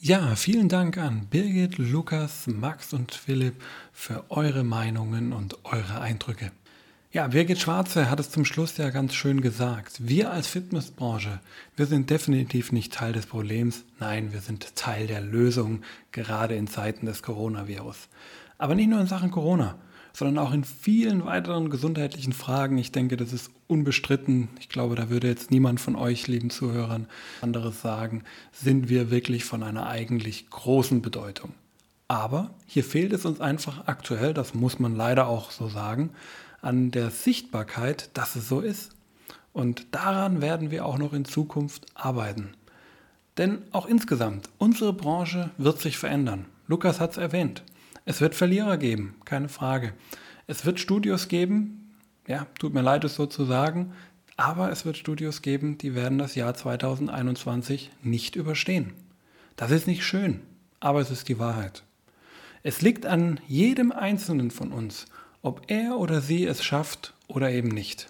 Ja, 0.00 0.36
vielen 0.36 0.68
Dank 0.68 0.96
an 0.96 1.26
Birgit, 1.28 1.76
Lukas, 1.76 2.46
Max 2.46 2.92
und 2.92 3.12
Philipp 3.12 3.56
für 3.92 4.30
eure 4.30 4.62
Meinungen 4.62 5.32
und 5.32 5.64
eure 5.64 6.00
Eindrücke. 6.00 6.52
Ja, 7.10 7.26
Birgit 7.26 7.58
Schwarze 7.58 8.08
hat 8.08 8.20
es 8.20 8.30
zum 8.30 8.44
Schluss 8.44 8.76
ja 8.76 8.90
ganz 8.90 9.14
schön 9.14 9.40
gesagt. 9.40 9.94
Wir 9.98 10.30
als 10.30 10.46
Fitnessbranche, 10.46 11.40
wir 11.74 11.86
sind 11.86 12.10
definitiv 12.10 12.70
nicht 12.70 12.92
Teil 12.92 13.12
des 13.12 13.26
Problems. 13.26 13.84
Nein, 13.98 14.32
wir 14.32 14.40
sind 14.40 14.76
Teil 14.76 15.08
der 15.08 15.20
Lösung, 15.20 15.82
gerade 16.12 16.54
in 16.54 16.68
Zeiten 16.68 17.06
des 17.06 17.24
Coronavirus. 17.24 18.08
Aber 18.56 18.76
nicht 18.76 18.90
nur 18.90 19.00
in 19.00 19.08
Sachen 19.08 19.32
Corona, 19.32 19.80
sondern 20.18 20.44
auch 20.44 20.52
in 20.52 20.64
vielen 20.64 21.24
weiteren 21.24 21.70
gesundheitlichen 21.70 22.32
Fragen. 22.32 22.76
Ich 22.76 22.90
denke, 22.90 23.16
das 23.16 23.32
ist 23.32 23.52
unbestritten. 23.68 24.48
Ich 24.58 24.68
glaube, 24.68 24.96
da 24.96 25.10
würde 25.10 25.28
jetzt 25.28 25.52
niemand 25.52 25.80
von 25.80 25.94
euch, 25.94 26.26
lieben 26.26 26.50
Zuhörern, 26.50 27.06
anderes 27.40 27.82
sagen, 27.82 28.24
sind 28.50 28.88
wir 28.88 29.12
wirklich 29.12 29.44
von 29.44 29.62
einer 29.62 29.86
eigentlich 29.86 30.50
großen 30.50 31.02
Bedeutung. 31.02 31.54
Aber 32.08 32.50
hier 32.66 32.82
fehlt 32.82 33.12
es 33.12 33.24
uns 33.26 33.40
einfach 33.40 33.86
aktuell, 33.86 34.34
das 34.34 34.54
muss 34.54 34.80
man 34.80 34.96
leider 34.96 35.28
auch 35.28 35.52
so 35.52 35.68
sagen, 35.68 36.10
an 36.62 36.90
der 36.90 37.10
Sichtbarkeit, 37.10 38.10
dass 38.14 38.34
es 38.34 38.48
so 38.48 38.58
ist. 38.58 38.90
Und 39.52 39.86
daran 39.92 40.40
werden 40.40 40.72
wir 40.72 40.84
auch 40.84 40.98
noch 40.98 41.12
in 41.12 41.26
Zukunft 41.26 41.86
arbeiten. 41.94 42.54
Denn 43.36 43.58
auch 43.70 43.86
insgesamt, 43.86 44.48
unsere 44.58 44.92
Branche 44.92 45.50
wird 45.58 45.80
sich 45.80 45.96
verändern. 45.96 46.46
Lukas 46.66 46.98
hat 46.98 47.12
es 47.12 47.18
erwähnt. 47.18 47.62
Es 48.08 48.22
wird 48.22 48.34
Verlierer 48.34 48.78
geben, 48.78 49.16
keine 49.26 49.50
Frage. 49.50 49.92
Es 50.46 50.64
wird 50.64 50.80
Studios 50.80 51.28
geben, 51.28 51.94
ja, 52.26 52.46
tut 52.58 52.72
mir 52.72 52.80
leid, 52.80 53.04
es 53.04 53.16
so 53.16 53.26
zu 53.26 53.44
sagen, 53.44 53.92
aber 54.38 54.72
es 54.72 54.86
wird 54.86 54.96
Studios 54.96 55.42
geben, 55.42 55.76
die 55.76 55.94
werden 55.94 56.16
das 56.16 56.34
Jahr 56.34 56.54
2021 56.54 57.90
nicht 58.02 58.34
überstehen. 58.34 58.94
Das 59.56 59.70
ist 59.70 59.86
nicht 59.86 60.04
schön, 60.04 60.40
aber 60.80 61.02
es 61.02 61.10
ist 61.10 61.28
die 61.28 61.38
Wahrheit. 61.38 61.82
Es 62.62 62.80
liegt 62.80 63.04
an 63.04 63.40
jedem 63.46 63.92
Einzelnen 63.92 64.52
von 64.52 64.72
uns, 64.72 65.04
ob 65.42 65.70
er 65.70 65.98
oder 65.98 66.22
sie 66.22 66.46
es 66.46 66.64
schafft 66.64 67.12
oder 67.26 67.50
eben 67.50 67.68
nicht. 67.68 68.08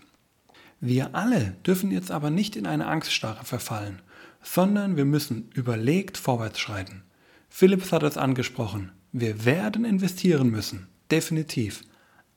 Wir 0.79 1.17
alle 1.17 1.57
dürfen 1.67 1.91
jetzt 1.91 2.13
aber 2.13 2.31
nicht 2.31 2.55
in 2.55 2.69
eine 2.69 2.87
Angststarre 2.87 3.45
verfallen, 3.45 4.01
sondern 4.45 4.97
wir 4.97 5.07
müssen 5.07 5.51
überlegt 5.55 6.19
vorwärts 6.19 6.61
schreiten. 6.61 7.03
Philips 7.49 7.91
hat 7.91 8.05
es 8.05 8.17
angesprochen. 8.17 8.93
Wir 9.21 9.45
werden 9.45 9.85
investieren 9.85 10.51
müssen, 10.51 10.87
definitiv. 11.11 11.83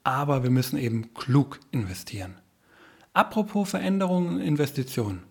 Aber 0.04 0.42
wir 0.42 0.50
müssen 0.50 0.76
eben 0.76 1.14
klug 1.14 1.60
investieren. 1.70 2.34
Apropos 3.12 3.70
Veränderungen 3.70 4.36
und 4.36 4.40
Investitionen. 4.40 5.22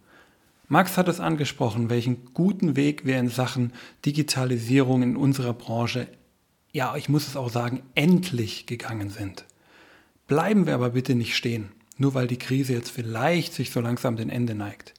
Max 0.69 0.97
hat 0.97 1.09
es 1.09 1.19
angesprochen, 1.19 1.89
welchen 1.89 2.33
guten 2.33 2.77
Weg 2.77 3.05
wir 3.05 3.19
in 3.19 3.27
Sachen 3.27 3.73
Digitalisierung 4.05 5.03
in 5.03 5.17
unserer 5.17 5.53
Branche, 5.53 6.07
ja, 6.71 6.95
ich 6.95 7.09
muss 7.09 7.27
es 7.27 7.35
auch 7.35 7.49
sagen, 7.49 7.83
endlich 7.95 8.67
gegangen 8.67 9.09
sind. 9.09 9.43
Bleiben 10.27 10.65
wir 10.65 10.75
aber 10.75 10.91
bitte 10.91 11.15
nicht 11.15 11.35
stehen, 11.35 11.73
nur 11.97 12.13
weil 12.13 12.27
die 12.27 12.39
Krise 12.39 12.71
jetzt 12.71 12.91
vielleicht 12.91 13.51
sich 13.53 13.71
so 13.71 13.81
langsam 13.81 14.15
dem 14.15 14.29
Ende 14.29 14.55
neigt. 14.55 14.93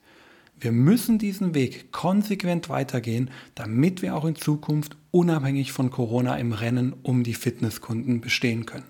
Wir 0.58 0.72
müssen 0.72 1.18
diesen 1.18 1.54
Weg 1.54 1.90
konsequent 1.92 2.68
weitergehen, 2.68 3.30
damit 3.54 4.00
wir 4.02 4.14
auch 4.14 4.24
in 4.24 4.36
Zukunft 4.36 4.96
unabhängig 5.10 5.72
von 5.72 5.90
Corona 5.90 6.36
im 6.36 6.52
Rennen 6.52 6.94
um 7.02 7.24
die 7.24 7.34
Fitnesskunden 7.34 8.20
bestehen 8.20 8.66
können. 8.66 8.86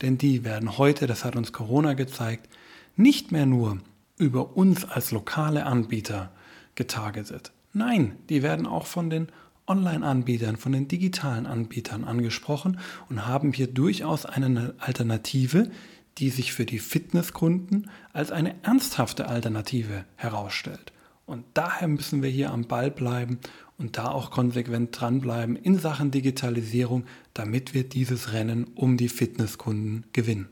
Denn 0.00 0.18
die 0.18 0.44
werden 0.44 0.78
heute, 0.78 1.06
das 1.06 1.24
hat 1.24 1.36
uns 1.36 1.52
Corona 1.52 1.94
gezeigt, 1.94 2.48
nicht 2.96 3.30
mehr 3.30 3.46
nur 3.46 3.78
über 4.18 4.56
uns 4.56 4.84
als 4.84 5.10
lokale 5.10 5.66
Anbieter 5.66 6.32
getargetet. 6.74 7.52
Nein, 7.72 8.16
die 8.28 8.42
werden 8.42 8.66
auch 8.66 8.86
von 8.86 9.10
den 9.10 9.28
Online-Anbietern, 9.66 10.56
von 10.56 10.72
den 10.72 10.88
digitalen 10.88 11.46
Anbietern 11.46 12.04
angesprochen 12.04 12.78
und 13.08 13.26
haben 13.26 13.52
hier 13.52 13.68
durchaus 13.68 14.26
eine 14.26 14.74
Alternative, 14.78 15.70
die 16.18 16.30
sich 16.30 16.52
für 16.52 16.66
die 16.66 16.78
Fitnesskunden 16.78 17.90
als 18.12 18.30
eine 18.30 18.54
ernsthafte 18.62 19.28
Alternative 19.28 20.04
herausstellt. 20.16 20.92
Und 21.26 21.44
daher 21.54 21.88
müssen 21.88 22.22
wir 22.22 22.30
hier 22.30 22.50
am 22.50 22.64
Ball 22.64 22.90
bleiben 22.90 23.38
und 23.78 23.96
da 23.96 24.10
auch 24.10 24.30
konsequent 24.30 24.98
dranbleiben 24.98 25.56
in 25.56 25.78
Sachen 25.78 26.10
Digitalisierung, 26.10 27.04
damit 27.34 27.74
wir 27.74 27.84
dieses 27.84 28.32
Rennen 28.32 28.64
um 28.74 28.96
die 28.96 29.08
Fitnesskunden 29.08 30.04
gewinnen. 30.12 30.48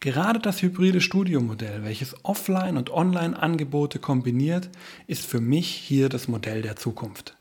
Gerade 0.00 0.38
das 0.38 0.62
hybride 0.62 1.00
Studiomodell, 1.00 1.84
welches 1.84 2.24
Offline- 2.24 2.78
und 2.78 2.90
Online-Angebote 2.90 3.98
kombiniert, 3.98 4.70
ist 5.06 5.26
für 5.26 5.40
mich 5.40 5.68
hier 5.68 6.08
das 6.08 6.26
Modell 6.26 6.62
der 6.62 6.76
Zukunft. 6.76 7.36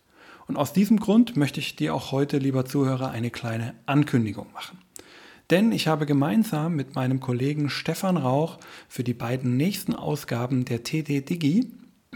Und 0.45 0.57
aus 0.57 0.73
diesem 0.73 0.99
Grund 0.99 1.37
möchte 1.37 1.59
ich 1.59 1.75
dir 1.75 1.93
auch 1.93 2.11
heute, 2.11 2.37
lieber 2.37 2.65
Zuhörer, 2.65 3.11
eine 3.11 3.29
kleine 3.29 3.75
Ankündigung 3.85 4.47
machen. 4.51 4.77
Denn 5.49 5.71
ich 5.71 5.87
habe 5.87 6.05
gemeinsam 6.05 6.75
mit 6.75 6.95
meinem 6.95 7.19
Kollegen 7.19 7.69
Stefan 7.69 8.17
Rauch 8.17 8.59
für 8.87 9.03
die 9.03 9.13
beiden 9.13 9.57
nächsten 9.57 9.95
Ausgaben 9.95 10.65
der 10.65 10.83
TD 10.83 11.21
Digi 11.21 11.71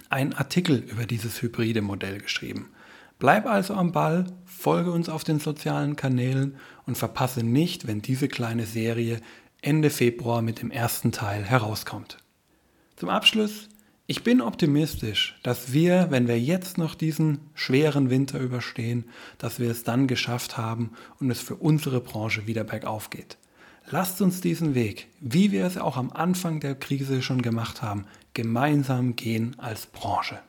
einen 0.09 0.33
Artikel 0.33 0.77
über 0.77 1.05
dieses 1.05 1.41
hybride 1.41 1.81
Modell 1.81 2.19
geschrieben. 2.19 2.69
Bleib 3.17 3.45
also 3.45 3.73
am 3.73 3.91
Ball, 3.91 4.25
folge 4.45 4.91
uns 4.91 5.09
auf 5.09 5.23
den 5.23 5.39
sozialen 5.39 5.95
Kanälen 5.95 6.57
und 6.85 6.97
verpasse 6.97 7.43
nicht, 7.43 7.87
wenn 7.87 8.01
diese 8.01 8.27
kleine 8.27 8.65
Serie 8.65 9.19
Ende 9.61 9.89
Februar 9.89 10.41
mit 10.41 10.61
dem 10.61 10.71
ersten 10.71 11.11
Teil 11.11 11.43
herauskommt. 11.43 12.17
Zum 12.97 13.09
Abschluss 13.09 13.69
ich 14.05 14.23
bin 14.23 14.41
optimistisch, 14.41 15.39
dass 15.43 15.71
wir, 15.71 16.07
wenn 16.09 16.27
wir 16.27 16.39
jetzt 16.39 16.77
noch 16.77 16.93
diesen 16.93 17.39
schweren 17.53 18.09
Winter 18.09 18.39
überstehen, 18.39 19.05
dass 19.37 19.59
wir 19.59 19.71
es 19.71 19.83
dann 19.83 20.07
geschafft 20.07 20.57
haben 20.57 20.91
und 21.19 21.31
es 21.31 21.39
für 21.39 21.55
unsere 21.55 22.01
Branche 22.01 22.45
wieder 22.45 22.65
bergauf 22.65 23.09
geht. 23.09 23.37
Lasst 23.89 24.21
uns 24.21 24.41
diesen 24.41 24.75
Weg, 24.75 25.07
wie 25.21 25.51
wir 25.51 25.65
es 25.65 25.77
auch 25.77 25.95
am 25.95 26.11
Anfang 26.11 26.59
der 26.59 26.75
Krise 26.75 27.21
schon 27.21 27.41
gemacht 27.41 27.81
haben, 27.81 28.05
gemeinsam 28.33 29.15
gehen 29.15 29.55
als 29.57 29.85
Branche. 29.85 30.39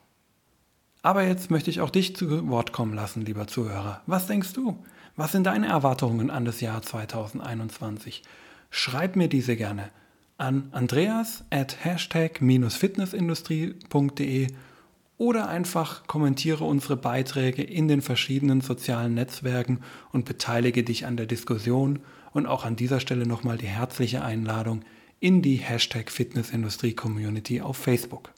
Aber 1.02 1.22
jetzt 1.22 1.50
möchte 1.50 1.70
ich 1.70 1.80
auch 1.80 1.90
dich 1.90 2.16
zu 2.16 2.48
Wort 2.48 2.72
kommen 2.72 2.94
lassen, 2.94 3.24
lieber 3.24 3.46
Zuhörer. 3.46 4.02
Was 4.06 4.26
denkst 4.26 4.52
du? 4.54 4.82
Was 5.16 5.32
sind 5.32 5.44
deine 5.44 5.68
Erwartungen 5.68 6.30
an 6.30 6.44
das 6.44 6.60
Jahr 6.60 6.82
2021? 6.82 8.22
Schreib 8.70 9.14
mir 9.14 9.28
diese 9.28 9.54
gerne 9.54 9.90
an 10.36 10.68
andreas 10.72 11.44
at 11.50 11.84
hashtag-fitnessindustrie.de 11.84 14.48
oder 15.16 15.48
einfach 15.48 16.06
kommentiere 16.06 16.64
unsere 16.64 16.96
Beiträge 16.96 17.62
in 17.62 17.86
den 17.86 18.02
verschiedenen 18.02 18.60
sozialen 18.60 19.14
Netzwerken 19.14 19.80
und 20.12 20.24
beteilige 20.24 20.82
dich 20.82 21.06
an 21.06 21.16
der 21.16 21.26
Diskussion 21.26 22.00
und 22.32 22.46
auch 22.46 22.64
an 22.64 22.76
dieser 22.76 22.98
Stelle 22.98 23.26
nochmal 23.26 23.56
die 23.56 23.68
herzliche 23.68 24.22
Einladung 24.22 24.84
in 25.20 25.40
die 25.40 25.56
Hashtag 25.56 26.10
Fitnessindustrie 26.10 26.94
Community 26.94 27.60
auf 27.60 27.76
Facebook. 27.76 28.32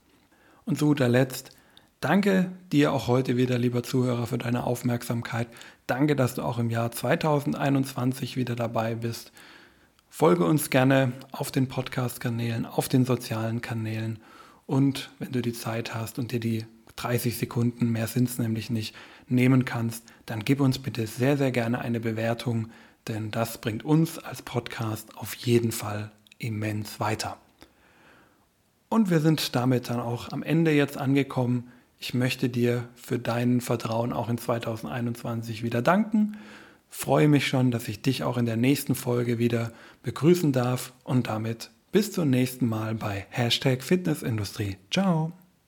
Und 0.66 0.78
zu 0.78 0.86
guter 0.86 1.08
Letzt, 1.08 1.52
danke 2.00 2.52
dir 2.72 2.92
auch 2.92 3.08
heute 3.08 3.38
wieder, 3.38 3.58
lieber 3.58 3.82
Zuhörer, 3.82 4.26
für 4.26 4.38
deine 4.38 4.64
Aufmerksamkeit. 4.64 5.48
Danke, 5.86 6.14
dass 6.14 6.34
du 6.34 6.42
auch 6.42 6.58
im 6.58 6.68
Jahr 6.68 6.92
2021 6.92 8.36
wieder 8.36 8.54
dabei 8.54 8.94
bist. 8.94 9.32
Folge 10.18 10.46
uns 10.46 10.70
gerne 10.70 11.12
auf 11.30 11.50
den 11.50 11.68
Podcast-Kanälen, 11.68 12.64
auf 12.64 12.88
den 12.88 13.04
sozialen 13.04 13.60
Kanälen 13.60 14.18
und 14.64 15.10
wenn 15.18 15.30
du 15.30 15.42
die 15.42 15.52
Zeit 15.52 15.94
hast 15.94 16.18
und 16.18 16.32
dir 16.32 16.40
die 16.40 16.64
30 16.96 17.36
Sekunden, 17.36 17.90
mehr 17.90 18.06
sind 18.06 18.30
es 18.30 18.38
nämlich 18.38 18.70
nicht, 18.70 18.94
nehmen 19.28 19.66
kannst, 19.66 20.04
dann 20.24 20.42
gib 20.42 20.60
uns 20.62 20.78
bitte 20.78 21.06
sehr, 21.06 21.36
sehr 21.36 21.50
gerne 21.50 21.80
eine 21.80 22.00
Bewertung, 22.00 22.70
denn 23.08 23.30
das 23.30 23.58
bringt 23.58 23.84
uns 23.84 24.18
als 24.18 24.40
Podcast 24.40 25.14
auf 25.18 25.34
jeden 25.34 25.70
Fall 25.70 26.10
immens 26.38 26.98
weiter. 26.98 27.36
Und 28.88 29.10
wir 29.10 29.20
sind 29.20 29.54
damit 29.54 29.90
dann 29.90 30.00
auch 30.00 30.32
am 30.32 30.42
Ende 30.42 30.70
jetzt 30.70 30.96
angekommen. 30.96 31.70
Ich 31.98 32.14
möchte 32.14 32.48
dir 32.48 32.88
für 32.94 33.18
dein 33.18 33.60
Vertrauen 33.60 34.14
auch 34.14 34.30
in 34.30 34.38
2021 34.38 35.62
wieder 35.62 35.82
danken 35.82 36.38
freue 36.96 37.28
mich 37.28 37.46
schon, 37.46 37.70
dass 37.70 37.88
ich 37.88 38.00
dich 38.00 38.24
auch 38.24 38.38
in 38.38 38.46
der 38.46 38.56
nächsten 38.56 38.94
Folge 38.94 39.38
wieder 39.38 39.72
begrüßen 40.06 40.52
darf 40.52 40.92
und 41.02 41.26
damit 41.26 41.72
bis 41.90 42.12
zum 42.12 42.30
nächsten 42.30 42.68
Mal 42.68 42.94
bei 42.94 43.26
Hashtag 43.30 43.82
Fitnessindustrie. 43.82 44.76
Ciao! 44.88 45.32